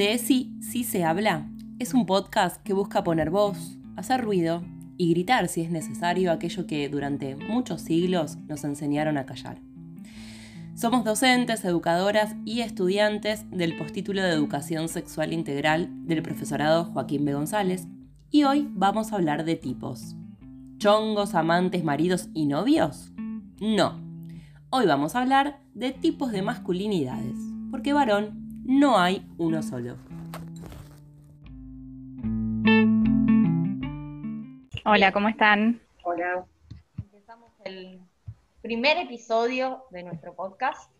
De 0.00 0.16
Sí, 0.16 0.56
sí 0.62 0.82
se 0.82 1.04
habla 1.04 1.46
es 1.78 1.92
un 1.92 2.06
podcast 2.06 2.56
que 2.62 2.72
busca 2.72 3.04
poner 3.04 3.28
voz, 3.28 3.76
hacer 3.96 4.22
ruido 4.22 4.62
y 4.96 5.10
gritar 5.10 5.46
si 5.48 5.60
es 5.60 5.70
necesario 5.70 6.32
aquello 6.32 6.66
que 6.66 6.88
durante 6.88 7.36
muchos 7.36 7.82
siglos 7.82 8.38
nos 8.48 8.64
enseñaron 8.64 9.18
a 9.18 9.26
callar. 9.26 9.58
Somos 10.74 11.04
docentes, 11.04 11.66
educadoras 11.66 12.34
y 12.46 12.62
estudiantes 12.62 13.44
del 13.50 13.76
postítulo 13.76 14.22
de 14.22 14.30
Educación 14.30 14.88
Sexual 14.88 15.34
Integral 15.34 15.90
del 16.06 16.22
profesorado 16.22 16.86
Joaquín 16.86 17.26
B. 17.26 17.34
González 17.34 17.86
y 18.30 18.44
hoy 18.44 18.70
vamos 18.72 19.12
a 19.12 19.16
hablar 19.16 19.44
de 19.44 19.56
tipos. 19.56 20.16
¿Chongos, 20.78 21.34
amantes, 21.34 21.84
maridos 21.84 22.30
y 22.32 22.46
novios? 22.46 23.12
No. 23.60 24.00
Hoy 24.70 24.86
vamos 24.86 25.14
a 25.14 25.20
hablar 25.20 25.60
de 25.74 25.92
tipos 25.92 26.32
de 26.32 26.40
masculinidades, 26.40 27.36
porque 27.70 27.92
varón 27.92 28.39
no 28.64 28.98
hay 28.98 29.26
uno 29.38 29.62
solo. 29.62 29.96
Hola, 34.84 35.12
¿cómo 35.12 35.28
están? 35.28 35.80
Hola. 36.02 36.44
Empezamos 36.98 37.50
el 37.64 38.00
primer 38.62 38.98
episodio 38.98 39.84
de 39.90 40.02
nuestro 40.02 40.34
podcast 40.34 40.90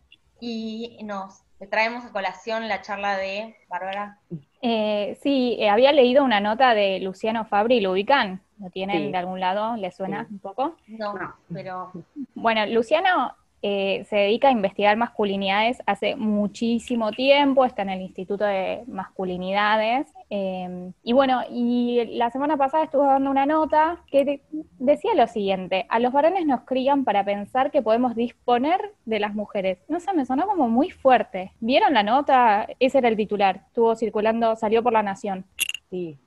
y 0.41 0.99
nos 1.05 1.43
traemos 1.71 2.05
a 2.05 2.13
colación 2.13 2.69
la 2.69 2.83
charla 2.83 3.17
de 3.17 3.57
Bárbara. 3.69 4.19
Eh, 4.63 5.19
sí, 5.23 5.57
eh, 5.59 5.69
había 5.69 5.93
leído 5.93 6.25
una 6.25 6.41
nota 6.41 6.75
de 6.75 7.01
Luciano 7.01 7.45
Fabri, 7.45 7.81
¿lo 7.81 7.93
ubican? 7.93 8.41
¿Lo 8.59 8.71
tienen 8.71 9.11
de 9.11 9.19
algún 9.19 9.41
lado? 9.41 9.77
¿Les 9.77 9.97
suena 9.97 10.27
un 10.31 10.39
poco? 10.39 10.77
No, 10.87 11.15
pero... 11.53 11.93
Bueno, 12.35 12.67
Luciano 12.67 13.35
eh, 13.63 14.07
se 14.09 14.17
dedica 14.17 14.49
a 14.49 14.53
investigar 14.53 14.97
masculinidades 14.97 15.83
hace 15.87 16.17
muchísimo 16.17 17.13
tiempo, 17.13 17.65
está 17.65 17.83
en 17.83 17.91
el 17.91 18.01
Instituto 18.01 18.45
de 18.45 18.83
Masculinidades. 18.87 20.07
Em, 20.31 20.93
y 21.03 21.13
bueno, 21.13 21.43
y 21.51 22.17
la 22.17 22.31
semana 22.31 22.57
pasada 22.57 22.85
estuvo 22.85 23.05
dando 23.05 23.31
una 23.31 23.47
nota 23.47 24.03
que 24.11 24.43
decía 24.79 25.15
lo 25.15 25.27
siguiente, 25.27 25.87
a 25.89 25.99
los 25.99 26.13
varones 26.13 26.47
nos 26.47 26.63
crían 26.63 27.05
para 27.05 27.25
pensar 27.25 27.71
que 27.71 27.83
podemos 27.83 28.15
disponer 28.15 28.95
de 29.05 29.21
las 29.21 29.35
mujeres. 29.35 29.79
No 29.89 30.01
sé, 30.01 30.13
me 30.15 30.25
sonó 30.25 30.47
como 30.47 30.69
muy 30.69 30.91
fuerte. 30.91 31.53
¿Vieron 31.61 31.95
la 31.95 32.03
nota? 32.03 32.67
Ese 32.79 32.99
era 32.99 33.09
el 33.09 33.17
titular, 33.17 33.63
estuvo 33.67 33.95
circulando, 33.97 34.57
salió 34.57 34.83
por 34.83 34.93
la 34.93 35.03
Nación. 35.03 35.45
Sí, 35.91 36.19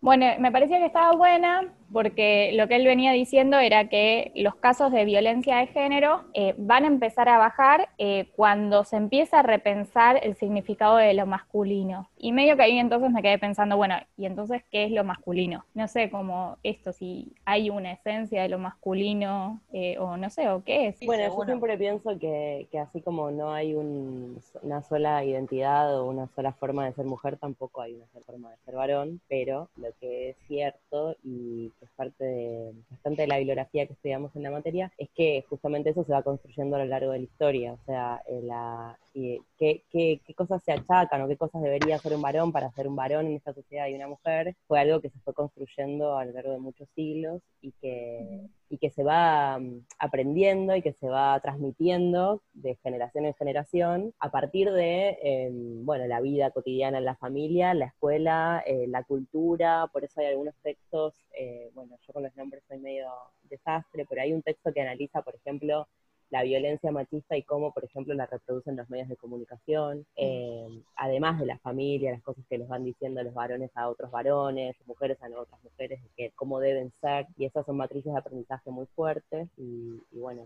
bueno, 0.00 0.26
me 0.38 0.52
parecía 0.52 0.78
que 0.78 0.86
estaba 0.86 1.12
buena 1.16 1.64
porque 1.92 2.52
lo 2.54 2.68
que 2.68 2.76
él 2.76 2.84
venía 2.84 3.12
diciendo 3.12 3.58
era 3.58 3.88
que 3.88 4.32
los 4.34 4.54
casos 4.56 4.92
de 4.92 5.04
violencia 5.04 5.58
de 5.58 5.66
género 5.68 6.24
eh, 6.34 6.54
van 6.58 6.84
a 6.84 6.88
empezar 6.88 7.28
a 7.28 7.38
bajar 7.38 7.88
eh, 7.98 8.30
cuando 8.36 8.84
se 8.84 8.96
empieza 8.96 9.40
a 9.40 9.42
repensar 9.42 10.20
el 10.22 10.36
significado 10.36 10.96
de 10.96 11.14
lo 11.14 11.26
masculino. 11.26 12.08
Y 12.16 12.32
medio 12.32 12.56
que 12.56 12.62
ahí 12.62 12.78
entonces 12.78 13.10
me 13.10 13.22
quedé 13.22 13.38
pensando, 13.38 13.76
bueno, 13.76 13.96
¿y 14.16 14.26
entonces 14.26 14.62
qué 14.70 14.84
es 14.84 14.90
lo 14.92 15.04
masculino? 15.04 15.64
No 15.74 15.88
sé, 15.88 16.10
como 16.10 16.58
esto, 16.62 16.92
si 16.92 17.34
hay 17.44 17.70
una 17.70 17.92
esencia 17.92 18.42
de 18.42 18.48
lo 18.48 18.58
masculino 18.58 19.60
eh, 19.72 19.98
o 19.98 20.16
no 20.16 20.30
sé, 20.30 20.48
o 20.48 20.62
qué 20.64 20.88
es. 20.88 21.00
Bueno, 21.04 21.24
yo 21.24 21.44
siempre 21.44 21.76
pienso 21.78 22.18
que, 22.18 22.68
que 22.70 22.78
así 22.78 23.00
como 23.00 23.30
no 23.30 23.52
hay 23.52 23.74
una 23.74 24.82
sola 24.82 25.24
identidad 25.24 25.98
o 25.98 26.06
una 26.06 26.28
sola 26.28 26.52
forma 26.52 26.84
de 26.84 26.92
ser 26.92 27.06
mujer, 27.06 27.36
tampoco 27.36 27.80
hay 27.80 27.94
una 27.94 28.06
sola 28.08 28.24
forma 28.24 28.50
de 28.50 28.56
ser 28.64 28.74
varón 28.74 29.20
pero 29.28 29.68
lo 29.76 29.88
que 30.00 30.30
es 30.30 30.36
cierto 30.46 31.16
y 31.24 31.72
que 31.80 31.86
es 31.86 31.90
parte 31.96 32.24
de 32.24 32.72
bastante 32.90 33.22
de 33.22 33.28
la 33.28 33.38
bibliografía 33.38 33.86
que 33.86 33.94
estudiamos 33.94 34.36
en 34.36 34.42
la 34.44 34.50
materia 34.50 34.92
es 34.98 35.08
que 35.16 35.44
justamente 35.48 35.90
eso 35.90 36.04
se 36.04 36.12
va 36.12 36.22
construyendo 36.22 36.76
a 36.76 36.80
lo 36.80 36.84
largo 36.84 37.12
de 37.12 37.18
la 37.18 37.24
historia, 37.24 37.72
o 37.72 37.78
sea, 37.86 38.22
eh, 38.28 38.42
la, 39.14 39.38
qué, 39.58 39.84
qué, 39.90 40.20
qué, 40.24 40.34
cosas 40.34 40.62
se 40.62 40.72
achacan 40.72 41.22
o 41.22 41.28
qué 41.28 41.36
cosas 41.36 41.62
debería 41.62 41.98
ser 41.98 42.14
un 42.14 42.22
varón 42.22 42.52
para 42.52 42.70
ser 42.72 42.88
un 42.88 42.96
varón 42.96 43.26
en 43.26 43.34
esta 43.34 43.52
sociedad 43.52 43.88
y 43.88 43.94
una 43.94 44.08
mujer, 44.08 44.56
fue 44.66 44.80
algo 44.80 45.00
que 45.00 45.10
se 45.10 45.18
fue 45.20 45.34
construyendo 45.34 46.16
a 46.16 46.24
lo 46.24 46.32
largo 46.32 46.52
de 46.52 46.58
muchos 46.58 46.88
siglos 46.94 47.42
y 47.60 47.72
que, 47.72 48.48
y 48.68 48.78
que 48.78 48.90
se 48.90 49.02
va 49.02 49.58
mm, 49.58 49.86
aprendiendo 49.98 50.76
y 50.76 50.82
que 50.82 50.92
se 50.92 51.08
va 51.08 51.38
transmitiendo 51.40 52.42
de 52.52 52.76
generación 52.76 53.26
en 53.26 53.34
generación 53.34 54.14
a 54.18 54.30
partir 54.30 54.70
de 54.70 55.18
em, 55.22 55.84
bueno, 55.84 56.06
la 56.06 56.20
vida 56.20 56.50
cotidiana 56.50 56.98
en 56.98 57.04
la 57.04 57.16
familia, 57.16 57.74
la 57.74 57.86
escuela, 57.86 58.62
eh, 58.66 58.86
la 58.88 59.04
cultura, 59.04 59.88
por 59.92 60.04
eso 60.04 60.20
hay 60.20 60.26
algunos 60.28 60.54
textos, 60.62 61.14
eh, 61.38 61.70
bueno, 61.74 61.96
yo 62.06 62.12
con 62.12 62.22
los 62.22 62.36
nombres 62.36 62.62
soy 62.68 62.78
medio 62.78 63.08
desastre, 63.44 64.06
pero 64.08 64.22
hay 64.22 64.32
un 64.32 64.42
texto 64.42 64.72
que 64.72 64.80
analiza, 64.80 65.22
por 65.22 65.34
ejemplo, 65.34 65.88
la 66.30 66.42
violencia 66.42 66.92
machista 66.92 67.36
y 67.36 67.42
cómo, 67.42 67.72
por 67.72 67.84
ejemplo, 67.84 68.14
la 68.14 68.26
reproducen 68.26 68.76
los 68.76 68.88
medios 68.88 69.08
de 69.08 69.16
comunicación, 69.16 70.06
eh, 70.16 70.66
además 70.96 71.40
de 71.40 71.46
la 71.46 71.58
familia, 71.58 72.12
las 72.12 72.22
cosas 72.22 72.44
que 72.48 72.58
les 72.58 72.68
van 72.68 72.84
diciendo 72.84 73.22
los 73.22 73.34
varones 73.34 73.70
a 73.74 73.88
otros 73.88 74.10
varones, 74.10 74.76
mujeres 74.86 75.18
a 75.22 75.28
otras 75.28 75.62
mujeres, 75.62 76.00
que 76.16 76.30
cómo 76.36 76.60
deben 76.60 76.92
ser, 77.00 77.26
y 77.36 77.46
esas 77.46 77.66
son 77.66 77.76
matrices 77.76 78.12
de 78.12 78.18
aprendizaje 78.18 78.70
muy 78.70 78.86
fuertes, 78.94 79.48
y, 79.56 80.00
bueno, 80.12 80.44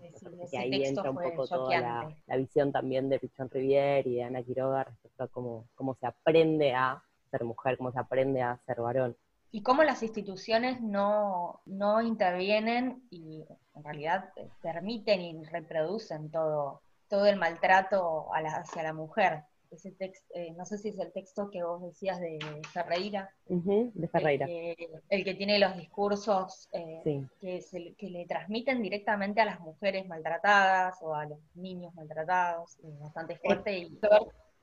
que 0.51 0.59
ahí 0.59 0.85
entra 0.85 1.11
un 1.11 1.17
poco 1.17 1.47
toda 1.47 1.81
la, 1.81 2.37
visión 2.37 2.73
también 2.73 3.09
de 3.09 3.19
Pichón 3.19 3.49
Rivière 3.49 4.07
y 4.07 4.17
de 4.17 4.23
Ana 4.25 4.43
Quiroga 4.43 4.85
respecto 4.85 5.25
a 5.25 5.29
cómo, 5.29 5.67
cómo 5.75 5.95
se 5.95 6.07
aprende 6.07 6.73
a 6.73 7.03
ser 7.31 7.45
mujer, 7.45 7.77
cómo 7.77 7.93
se 7.93 7.99
aprende 7.99 8.43
a 8.43 8.59
ser 8.67 8.81
varón. 8.81 9.17
Y 9.55 9.63
cómo 9.63 9.85
las 9.85 10.03
instituciones 10.03 10.81
no, 10.81 11.61
intervienen 12.03 13.07
y 13.09 13.45
en 13.75 13.85
realidad 13.85 14.31
eh, 14.37 14.49
permiten 14.63 15.21
y 15.21 15.45
reproducen 15.45 16.31
todo, 16.31 16.83
todo 17.09 17.27
el 17.27 17.37
maltrato 17.37 18.29
hacia 18.33 18.83
la 18.83 18.93
mujer. 18.93 19.43
Ese 19.71 19.91
texto, 19.91 20.33
eh, 20.35 20.53
no 20.57 20.65
sé 20.65 20.79
si 20.79 20.91
es 20.91 20.99
el 21.01 21.13
texto 21.13 21.51
que 21.51 21.65
vos 21.65 21.83
decías 21.83 22.21
de 22.21 22.39
Ferreira. 22.73 23.29
de 23.47 24.09
Ferreira. 24.09 24.47
El 24.47 25.25
que, 25.25 25.35
tiene 25.35 25.59
los 25.59 25.77
discursos 25.77 26.69
eh, 26.73 27.27
que, 27.41 27.61
que 27.99 28.11
le 28.11 28.25
transmiten 28.27 28.83
directamente 28.83 29.41
a 29.41 29.47
las 29.47 29.59
mujeres 29.59 30.07
maltratadas 30.07 30.99
o 31.03 31.15
a 31.15 31.27
los 31.27 31.41
niños 31.55 31.93
maltratados, 31.95 32.79
bastante 33.01 33.37
fuerte. 33.37 33.79
Y, 33.79 33.99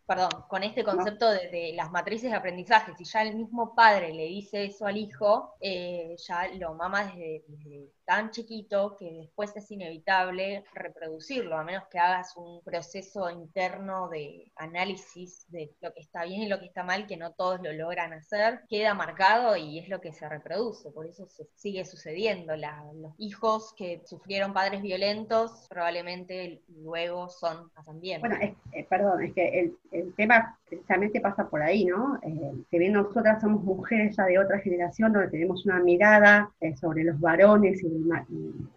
perdón, 0.05 0.29
con 0.47 0.63
este 0.63 0.83
concepto 0.83 1.29
de, 1.29 1.73
las 1.75 1.91
matrices 1.91 2.31
de 2.31 2.37
aprendizaje. 2.37 2.93
Si 2.97 3.05
ya 3.05 3.21
el 3.23 3.35
mismo 3.35 3.75
padre 3.75 4.13
le 4.13 4.25
dice 4.25 4.65
eso 4.65 4.85
al 4.85 4.97
hijo, 4.97 5.55
eh, 5.59 6.15
ya 6.27 6.47
lo 6.55 6.73
mama 6.73 7.05
desde, 7.05 7.91
tan 8.05 8.31
chiquito 8.31 8.97
que 8.97 9.09
después 9.11 9.55
es 9.55 9.71
inevitable 9.71 10.65
reproducirlo, 10.73 11.57
a 11.57 11.63
menos 11.63 11.83
que 11.89 11.97
hagas 11.97 12.35
un 12.35 12.61
proceso 12.61 13.29
interno 13.29 14.09
de 14.09 14.51
análisis 14.57 15.45
de 15.49 15.73
lo 15.79 15.93
que 15.93 16.01
está 16.01 16.25
bien 16.25 16.41
y 16.41 16.49
lo 16.49 16.59
que 16.59 16.65
está 16.65 16.83
mal, 16.83 17.07
que 17.07 17.15
no 17.15 17.31
todos 17.31 17.61
lo 17.61 17.71
logran 17.71 18.11
hacer, 18.11 18.61
queda 18.67 18.93
marcado 18.93 19.55
y 19.55 19.79
es 19.79 19.87
lo 19.87 20.01
que 20.01 20.11
se 20.11 20.27
reproduce, 20.27 20.91
por 20.91 21.07
eso 21.07 21.25
se 21.29 21.45
sigue 21.55 21.85
sucediendo. 21.85 22.53
los 22.57 23.13
hijos 23.17 23.73
que 23.77 24.01
sufrieron 24.05 24.53
padres 24.53 24.81
violentos 24.81 25.67
probablemente 25.69 26.61
luego 26.67 27.29
son 27.29 27.71
también. 27.85 28.19
Bueno, 28.19 28.37
eh, 28.41 28.85
perdón, 28.89 29.23
es 29.23 29.33
que 29.33 29.59
el, 29.59 29.77
tema 30.15 30.57
precisamente 30.67 31.19
pasa 31.19 31.49
por 31.49 31.61
ahí, 31.61 31.85
¿no? 31.85 32.17
Eh, 32.23 32.53
si 32.69 32.79
bien 32.79 32.93
nosotras 32.93 33.41
somos 33.41 33.63
mujeres 33.63 34.15
ya 34.15 34.25
de 34.25 34.39
otra 34.39 34.59
generación, 34.59 35.11
donde 35.11 35.29
tenemos 35.29 35.65
una 35.65 35.79
mirada 35.79 36.49
eh, 36.61 36.75
sobre 36.77 37.03
los 37.03 37.19
varones 37.19 37.83
y 37.83 37.87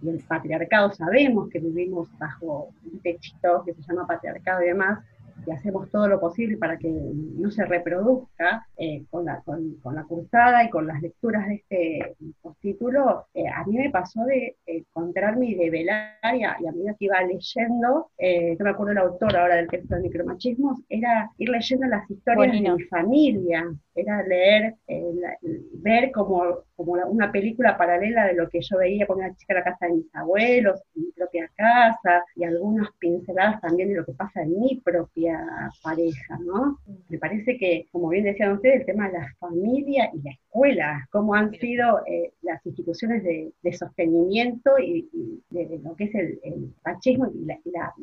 y 0.02 0.08
el 0.08 0.18
patriarcado, 0.26 0.92
sabemos 0.92 1.48
que 1.48 1.60
vivimos 1.60 2.08
bajo 2.18 2.68
un 2.84 3.00
techito 3.00 3.62
que 3.64 3.74
se 3.74 3.82
llama 3.82 4.06
patriarcado 4.06 4.62
y 4.62 4.66
demás, 4.66 4.98
y 5.46 5.50
hacemos 5.50 5.90
todo 5.90 6.08
lo 6.08 6.20
posible 6.20 6.56
para 6.56 6.78
que 6.78 6.88
no 6.88 7.50
se 7.50 7.64
reproduzca 7.64 8.66
eh, 8.76 9.04
con, 9.10 9.24
la, 9.24 9.42
con, 9.42 9.76
la 9.94 10.04
cursada 10.04 10.64
y 10.64 10.70
con 10.70 10.86
las 10.86 11.00
lecturas 11.02 11.46
de 11.48 11.54
este 11.56 12.16
postítulo, 12.40 13.26
eh, 13.34 13.44
a 13.48 13.64
mí 13.64 13.76
me 13.76 13.90
pasó 13.90 14.24
de 14.24 14.56
encontrarme 14.66 15.46
y 15.46 15.54
de 15.54 15.70
velar, 15.70 16.36
y 16.36 16.44
a, 16.44 16.56
medida 16.72 16.94
que 16.98 17.06
iba 17.06 17.22
leyendo, 17.22 18.10
eh, 18.18 18.56
no 18.58 18.64
me 18.64 18.70
acuerdo 18.70 18.92
el 18.92 18.98
autor 18.98 19.36
ahora 19.36 19.56
del 19.56 19.68
texto 19.68 19.94
de 19.94 20.02
micromachismos, 20.02 20.80
era 20.88 21.30
ir 21.38 21.48
leyendo 21.48 21.86
las 21.86 22.10
historias 22.10 22.52
de 22.52 22.70
mi 22.70 22.82
familia, 22.84 23.64
era 23.94 24.22
leer, 24.24 24.74
ver 25.74 26.10
como, 26.10 26.64
como 26.74 26.94
una 27.06 27.30
película 27.30 27.76
paralela 27.76 28.26
de 28.26 28.34
lo 28.34 28.48
que 28.48 28.60
yo 28.60 28.78
veía 28.78 29.06
con 29.06 29.18
una 29.18 29.34
chica 29.36 29.54
en 29.54 29.58
la 29.58 29.64
casa 29.64 29.86
de 29.86 29.92
mis 29.92 30.14
abuelos, 30.14 30.82
en 30.96 31.02
mi 31.04 31.12
propia 31.12 31.48
casa, 31.54 32.24
y 32.34 32.44
algunas 32.44 32.88
pinceladas 32.98 33.60
también 33.60 33.90
de 33.90 33.96
lo 33.96 34.04
que 34.04 34.12
pasa 34.12 34.42
en 34.42 34.58
mi 34.58 34.80
propia 34.80 35.23
pareja, 35.82 36.38
¿no? 36.44 36.78
Me 37.08 37.18
parece 37.18 37.56
que, 37.58 37.86
como 37.92 38.08
bien 38.08 38.24
decían 38.24 38.52
ustedes, 38.52 38.80
el 38.80 38.86
tema 38.86 39.08
de 39.08 39.18
la 39.18 39.34
familia 39.38 40.10
y 40.12 40.22
la 40.22 40.30
escuela, 40.32 41.08
cómo 41.10 41.34
han 41.34 41.52
sido 41.52 42.00
eh, 42.06 42.32
las 42.42 42.64
instituciones 42.66 43.22
de, 43.22 43.52
sostenimiento 43.72 44.78
y, 44.78 45.08
de, 45.50 45.80
lo 45.82 45.96
que 45.96 46.04
es 46.04 46.14
el, 46.14 46.72
machismo 46.84 47.26
y 47.34 47.44
la, 47.44 47.58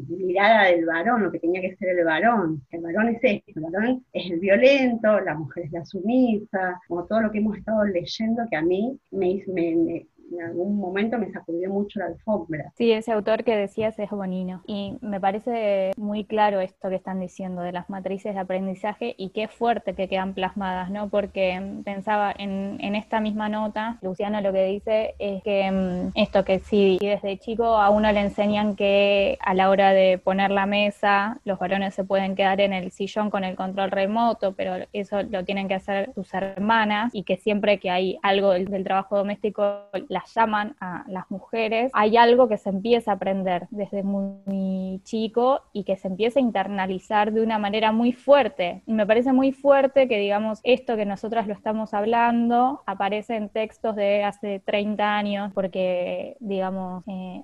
mirada 0.09 0.65
del 0.65 0.85
varón, 0.85 1.23
lo 1.23 1.31
que 1.31 1.39
tenía 1.39 1.61
que 1.61 1.75
ser 1.77 1.97
el 1.97 2.05
varón. 2.05 2.61
El 2.71 2.81
varón 2.81 3.09
es 3.09 3.19
esto, 3.21 3.51
el 3.55 3.61
varón 3.61 4.05
es 4.13 4.31
el 4.31 4.39
violento, 4.39 5.19
la 5.21 5.35
mujer 5.35 5.65
es 5.65 5.71
la 5.71 5.85
sumisa, 5.85 6.79
como 6.87 7.05
todo 7.05 7.21
lo 7.21 7.31
que 7.31 7.37
hemos 7.37 7.57
estado 7.57 7.83
leyendo 7.85 8.43
que 8.49 8.57
a 8.57 8.61
mí 8.61 8.99
me, 9.11 9.43
me, 9.47 10.07
en 10.31 10.41
algún 10.41 10.77
momento 10.77 11.17
me 11.17 11.31
sacudió 11.31 11.69
mucho 11.69 11.99
la 11.99 12.07
alfombra. 12.07 12.71
Sí, 12.75 12.91
ese 12.91 13.11
autor 13.11 13.43
que 13.43 13.55
decías 13.55 13.97
es 13.99 14.09
Bonino. 14.09 14.61
Y 14.67 14.97
me 15.01 15.19
parece 15.19 15.91
muy 15.97 16.25
claro 16.25 16.59
esto 16.59 16.89
que 16.89 16.95
están 16.95 17.19
diciendo 17.19 17.61
de 17.61 17.71
las 17.71 17.89
matrices 17.89 18.33
de 18.33 18.39
aprendizaje 18.39 19.15
y 19.17 19.29
qué 19.29 19.47
fuerte 19.47 19.93
que 19.93 20.07
quedan 20.07 20.33
plasmadas, 20.33 20.89
¿no? 20.89 21.09
Porque 21.09 21.61
pensaba 21.83 22.33
en, 22.37 22.77
en 22.79 22.95
esta 22.95 23.19
misma 23.19 23.49
nota, 23.49 23.97
Luciano 24.01 24.41
lo 24.41 24.53
que 24.53 24.65
dice 24.65 25.15
es 25.19 25.43
que 25.43 25.69
mm, 25.71 26.11
esto 26.15 26.43
que 26.45 26.59
si 26.59 26.97
desde 27.01 27.37
chico 27.37 27.65
a 27.65 27.89
uno 27.89 28.11
le 28.11 28.21
enseñan 28.21 28.75
que 28.75 29.37
a 29.41 29.53
la 29.53 29.69
hora 29.69 29.91
de 29.93 30.17
poner 30.17 30.51
la 30.51 30.65
mesa, 30.65 31.39
los 31.45 31.59
varones 31.59 31.93
se 31.93 32.03
pueden 32.03 32.35
quedar 32.35 32.61
en 32.61 32.73
el 32.73 32.91
sillón 32.91 33.29
con 33.29 33.43
el 33.43 33.55
control 33.55 33.91
remoto, 33.91 34.53
pero 34.53 34.85
eso 34.93 35.23
lo 35.23 35.43
tienen 35.43 35.67
que 35.67 35.75
hacer 35.75 36.11
sus 36.13 36.33
hermanas 36.33 37.13
y 37.13 37.23
que 37.23 37.37
siempre 37.37 37.79
que 37.79 37.89
hay 37.89 38.17
algo 38.21 38.51
del, 38.51 38.65
del 38.65 38.83
trabajo 38.83 39.17
doméstico 39.17 39.81
las 40.07 40.20
llaman 40.33 40.75
a 40.79 41.03
las 41.07 41.29
mujeres, 41.29 41.91
hay 41.93 42.17
algo 42.17 42.47
que 42.47 42.57
se 42.57 42.69
empieza 42.69 43.11
a 43.11 43.15
aprender 43.15 43.67
desde 43.71 44.03
muy 44.03 45.01
chico 45.03 45.61
y 45.73 45.83
que 45.83 45.97
se 45.97 46.07
empieza 46.07 46.39
a 46.39 46.43
internalizar 46.43 47.31
de 47.31 47.41
una 47.41 47.57
manera 47.57 47.91
muy 47.91 48.11
fuerte. 48.11 48.81
Y 48.85 48.93
me 48.93 49.05
parece 49.05 49.33
muy 49.33 49.51
fuerte 49.51 50.07
que, 50.07 50.17
digamos, 50.17 50.59
esto 50.63 50.95
que 50.95 51.05
nosotras 51.05 51.47
lo 51.47 51.53
estamos 51.53 51.93
hablando 51.93 52.81
aparece 52.85 53.35
en 53.35 53.49
textos 53.49 53.95
de 53.95 54.23
hace 54.23 54.59
30 54.59 55.15
años, 55.15 55.51
porque, 55.53 56.37
digamos, 56.39 57.03
eh, 57.07 57.43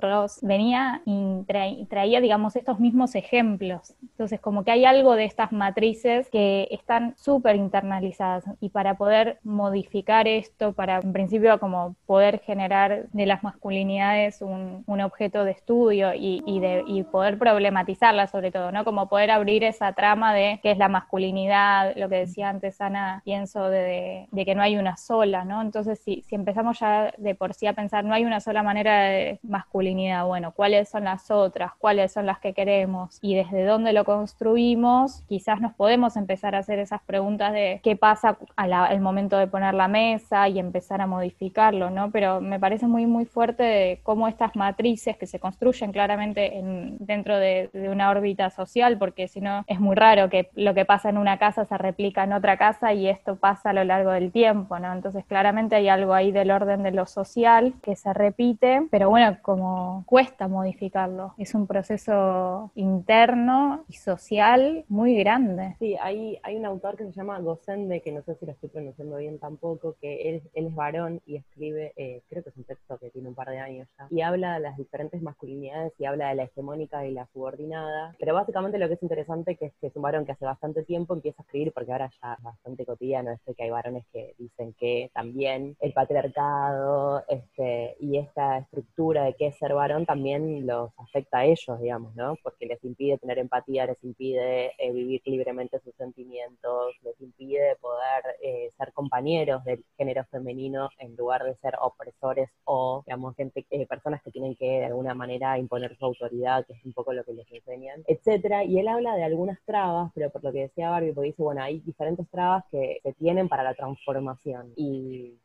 Ross 0.00 0.38
venía 0.42 1.02
y 1.04 1.44
traía, 1.88 2.20
digamos, 2.20 2.56
estos 2.56 2.80
mismos 2.80 3.14
ejemplos. 3.14 3.94
Entonces, 4.02 4.40
como 4.40 4.64
que 4.64 4.70
hay 4.70 4.84
algo 4.84 5.14
de 5.14 5.24
estas 5.24 5.52
matrices 5.52 6.28
que 6.30 6.68
están 6.70 7.14
súper 7.16 7.56
internalizadas 7.56 8.44
y 8.60 8.70
para 8.70 8.96
poder 8.96 9.38
modificar 9.42 10.28
esto, 10.28 10.72
para 10.72 11.00
en 11.00 11.12
principio 11.12 11.58
como 11.58 11.96
poder 12.12 12.40
generar 12.40 13.06
de 13.14 13.24
las 13.24 13.42
masculinidades 13.42 14.42
un, 14.42 14.84
un 14.86 15.00
objeto 15.00 15.46
de 15.46 15.52
estudio 15.52 16.12
y, 16.12 16.42
y, 16.44 16.60
de, 16.60 16.84
y 16.86 17.04
poder 17.04 17.38
problematizarla 17.38 18.26
sobre 18.26 18.50
todo, 18.50 18.70
¿no? 18.70 18.84
Como 18.84 19.08
poder 19.08 19.30
abrir 19.30 19.64
esa 19.64 19.94
trama 19.94 20.34
de 20.34 20.60
qué 20.62 20.72
es 20.72 20.76
la 20.76 20.90
masculinidad, 20.90 21.96
lo 21.96 22.10
que 22.10 22.16
decía 22.16 22.50
antes 22.50 22.82
Ana, 22.82 23.22
pienso 23.24 23.70
de, 23.70 24.28
de 24.30 24.44
que 24.44 24.54
no 24.54 24.60
hay 24.60 24.76
una 24.76 24.98
sola, 24.98 25.46
¿no? 25.46 25.62
Entonces, 25.62 26.00
si, 26.00 26.20
si 26.28 26.34
empezamos 26.34 26.80
ya 26.80 27.14
de 27.16 27.34
por 27.34 27.54
sí 27.54 27.66
a 27.66 27.72
pensar, 27.72 28.04
no 28.04 28.12
hay 28.12 28.26
una 28.26 28.40
sola 28.40 28.62
manera 28.62 29.04
de 29.04 29.40
masculinidad, 29.42 30.26
bueno, 30.26 30.52
¿cuáles 30.52 30.90
son 30.90 31.04
las 31.04 31.30
otras? 31.30 31.72
¿Cuáles 31.78 32.12
son 32.12 32.26
las 32.26 32.40
que 32.40 32.52
queremos? 32.52 33.20
Y 33.22 33.36
desde 33.36 33.64
dónde 33.64 33.94
lo 33.94 34.04
construimos, 34.04 35.22
quizás 35.30 35.62
nos 35.62 35.72
podemos 35.72 36.18
empezar 36.18 36.54
a 36.56 36.58
hacer 36.58 36.78
esas 36.78 37.00
preguntas 37.04 37.54
de 37.54 37.80
qué 37.82 37.96
pasa 37.96 38.36
al 38.56 39.00
momento 39.00 39.38
de 39.38 39.46
poner 39.46 39.72
la 39.72 39.88
mesa 39.88 40.46
y 40.50 40.58
empezar 40.58 41.00
a 41.00 41.06
modificarlo, 41.06 41.88
¿no? 41.94 42.10
Pero 42.10 42.40
me 42.40 42.58
parece 42.58 42.86
muy, 42.86 43.06
muy 43.06 43.24
fuerte 43.24 44.00
cómo 44.02 44.28
estas 44.28 44.56
matrices 44.56 45.16
que 45.16 45.26
se 45.26 45.38
construyen 45.38 45.92
claramente 45.92 46.58
en, 46.58 46.96
dentro 46.98 47.38
de, 47.38 47.70
de 47.72 47.88
una 47.88 48.10
órbita 48.10 48.50
social, 48.50 48.98
porque 48.98 49.28
si 49.28 49.40
no 49.40 49.64
es 49.66 49.80
muy 49.80 49.94
raro 49.94 50.28
que 50.28 50.50
lo 50.54 50.74
que 50.74 50.84
pasa 50.84 51.08
en 51.08 51.18
una 51.18 51.38
casa 51.38 51.64
se 51.64 51.78
replica 51.78 52.24
en 52.24 52.32
otra 52.32 52.56
casa 52.56 52.92
y 52.92 53.08
esto 53.08 53.36
pasa 53.36 53.70
a 53.70 53.72
lo 53.72 53.84
largo 53.84 54.10
del 54.10 54.32
tiempo, 54.32 54.78
¿no? 54.78 54.92
Entonces 54.92 55.24
claramente 55.24 55.76
hay 55.76 55.88
algo 55.88 56.14
ahí 56.14 56.32
del 56.32 56.50
orden 56.50 56.82
de 56.82 56.92
lo 56.92 57.06
social 57.06 57.74
que 57.82 57.96
se 57.96 58.12
repite, 58.12 58.86
pero 58.90 59.10
bueno, 59.10 59.36
como 59.42 60.04
cuesta 60.06 60.48
modificarlo, 60.48 61.34
es 61.38 61.54
un 61.54 61.66
proceso 61.66 62.70
interno 62.74 63.84
y 63.88 63.94
social 63.94 64.84
muy 64.88 65.16
grande. 65.16 65.76
Sí, 65.78 65.96
hay, 66.00 66.38
hay 66.42 66.56
un 66.56 66.66
autor 66.66 66.96
que 66.96 67.04
se 67.04 67.12
llama 67.12 67.38
Gosende, 67.40 68.00
que 68.00 68.12
no 68.12 68.22
sé 68.22 68.34
si 68.36 68.46
lo 68.46 68.52
estoy 68.52 68.68
pronunciando 68.68 69.16
bien 69.16 69.38
tampoco, 69.38 69.96
que 70.00 70.28
él, 70.28 70.42
él 70.54 70.66
es 70.66 70.74
varón 70.74 71.20
y 71.26 71.36
escribe, 71.36 71.81
eh, 71.96 72.22
creo 72.28 72.42
que 72.42 72.50
es 72.50 72.56
un 72.56 72.64
texto 72.64 72.98
que 72.98 73.10
tiene 73.10 73.28
un 73.28 73.34
par 73.34 73.48
de 73.48 73.58
años 73.58 73.88
ya, 73.98 74.06
y 74.10 74.20
habla 74.20 74.54
de 74.54 74.60
las 74.60 74.76
diferentes 74.76 75.20
masculinidades 75.22 75.92
y 75.98 76.04
habla 76.04 76.28
de 76.28 76.34
la 76.36 76.44
hegemónica 76.44 77.06
y 77.06 77.12
la 77.12 77.26
subordinada, 77.32 78.14
pero 78.18 78.34
básicamente 78.34 78.78
lo 78.78 78.88
que 78.88 78.94
es 78.94 79.02
interesante 79.02 79.56
que 79.56 79.66
es 79.66 79.72
que 79.80 79.88
es 79.88 79.96
un 79.96 80.02
varón 80.02 80.24
que 80.24 80.32
hace 80.32 80.44
bastante 80.44 80.82
tiempo 80.82 81.14
empieza 81.14 81.42
a 81.42 81.44
escribir, 81.44 81.72
porque 81.72 81.92
ahora 81.92 82.10
ya 82.22 82.34
es 82.34 82.42
bastante 82.42 82.84
cotidiano 82.84 83.32
este 83.32 83.54
que 83.54 83.64
hay 83.64 83.70
varones 83.70 84.04
que 84.12 84.34
dicen 84.38 84.74
que 84.74 85.10
también 85.14 85.76
el 85.80 85.92
patriarcado 85.92 87.24
este, 87.28 87.96
y 88.00 88.18
esta 88.18 88.58
estructura 88.58 89.24
de 89.24 89.34
qué 89.34 89.48
es 89.48 89.58
ser 89.58 89.74
varón 89.74 90.06
también 90.06 90.66
los 90.66 90.90
afecta 90.98 91.38
a 91.38 91.44
ellos, 91.44 91.80
digamos, 91.80 92.14
¿no? 92.14 92.36
Porque 92.42 92.66
les 92.66 92.82
impide 92.84 93.18
tener 93.18 93.38
empatía, 93.38 93.86
les 93.86 94.02
impide 94.04 94.72
eh, 94.78 94.92
vivir 94.92 95.22
libremente 95.24 95.80
sus 95.80 95.94
sentimientos, 95.94 96.94
les 97.02 97.20
impide 97.20 97.76
poder 97.76 98.36
eh, 98.42 98.70
ser 98.76 98.92
compañeros 98.92 99.64
del 99.64 99.84
género 99.96 100.24
femenino 100.30 100.90
en 100.98 101.16
lugar 101.16 101.44
de 101.44 101.54
ser 101.56 101.71
opresores 101.80 102.50
o, 102.64 103.02
digamos, 103.06 103.34
gente, 103.36 103.66
eh, 103.70 103.86
personas 103.86 104.22
que 104.22 104.30
tienen 104.30 104.56
que 104.56 104.66
de 104.66 104.84
alguna 104.86 105.14
manera 105.14 105.58
imponer 105.58 105.96
su 105.96 106.04
autoridad, 106.04 106.66
que 106.66 106.74
es 106.74 106.84
un 106.84 106.92
poco 106.92 107.12
lo 107.12 107.24
que 107.24 107.32
les 107.32 107.50
enseñan, 107.50 108.02
etcétera. 108.06 108.64
Y 108.64 108.78
él 108.78 108.88
habla 108.88 109.14
de 109.16 109.24
algunas 109.24 109.58
trabas, 109.64 110.10
pero 110.14 110.30
por 110.30 110.44
lo 110.44 110.52
que 110.52 110.60
decía 110.60 110.90
Barbie, 110.90 111.12
porque 111.12 111.30
dice, 111.30 111.42
bueno, 111.42 111.62
hay 111.62 111.80
diferentes 111.80 112.28
trabas 112.30 112.64
que 112.70 113.00
se 113.02 113.12
tienen 113.14 113.48
para 113.48 113.62
la 113.62 113.74
transformación. 113.74 114.72
Y 114.76 115.38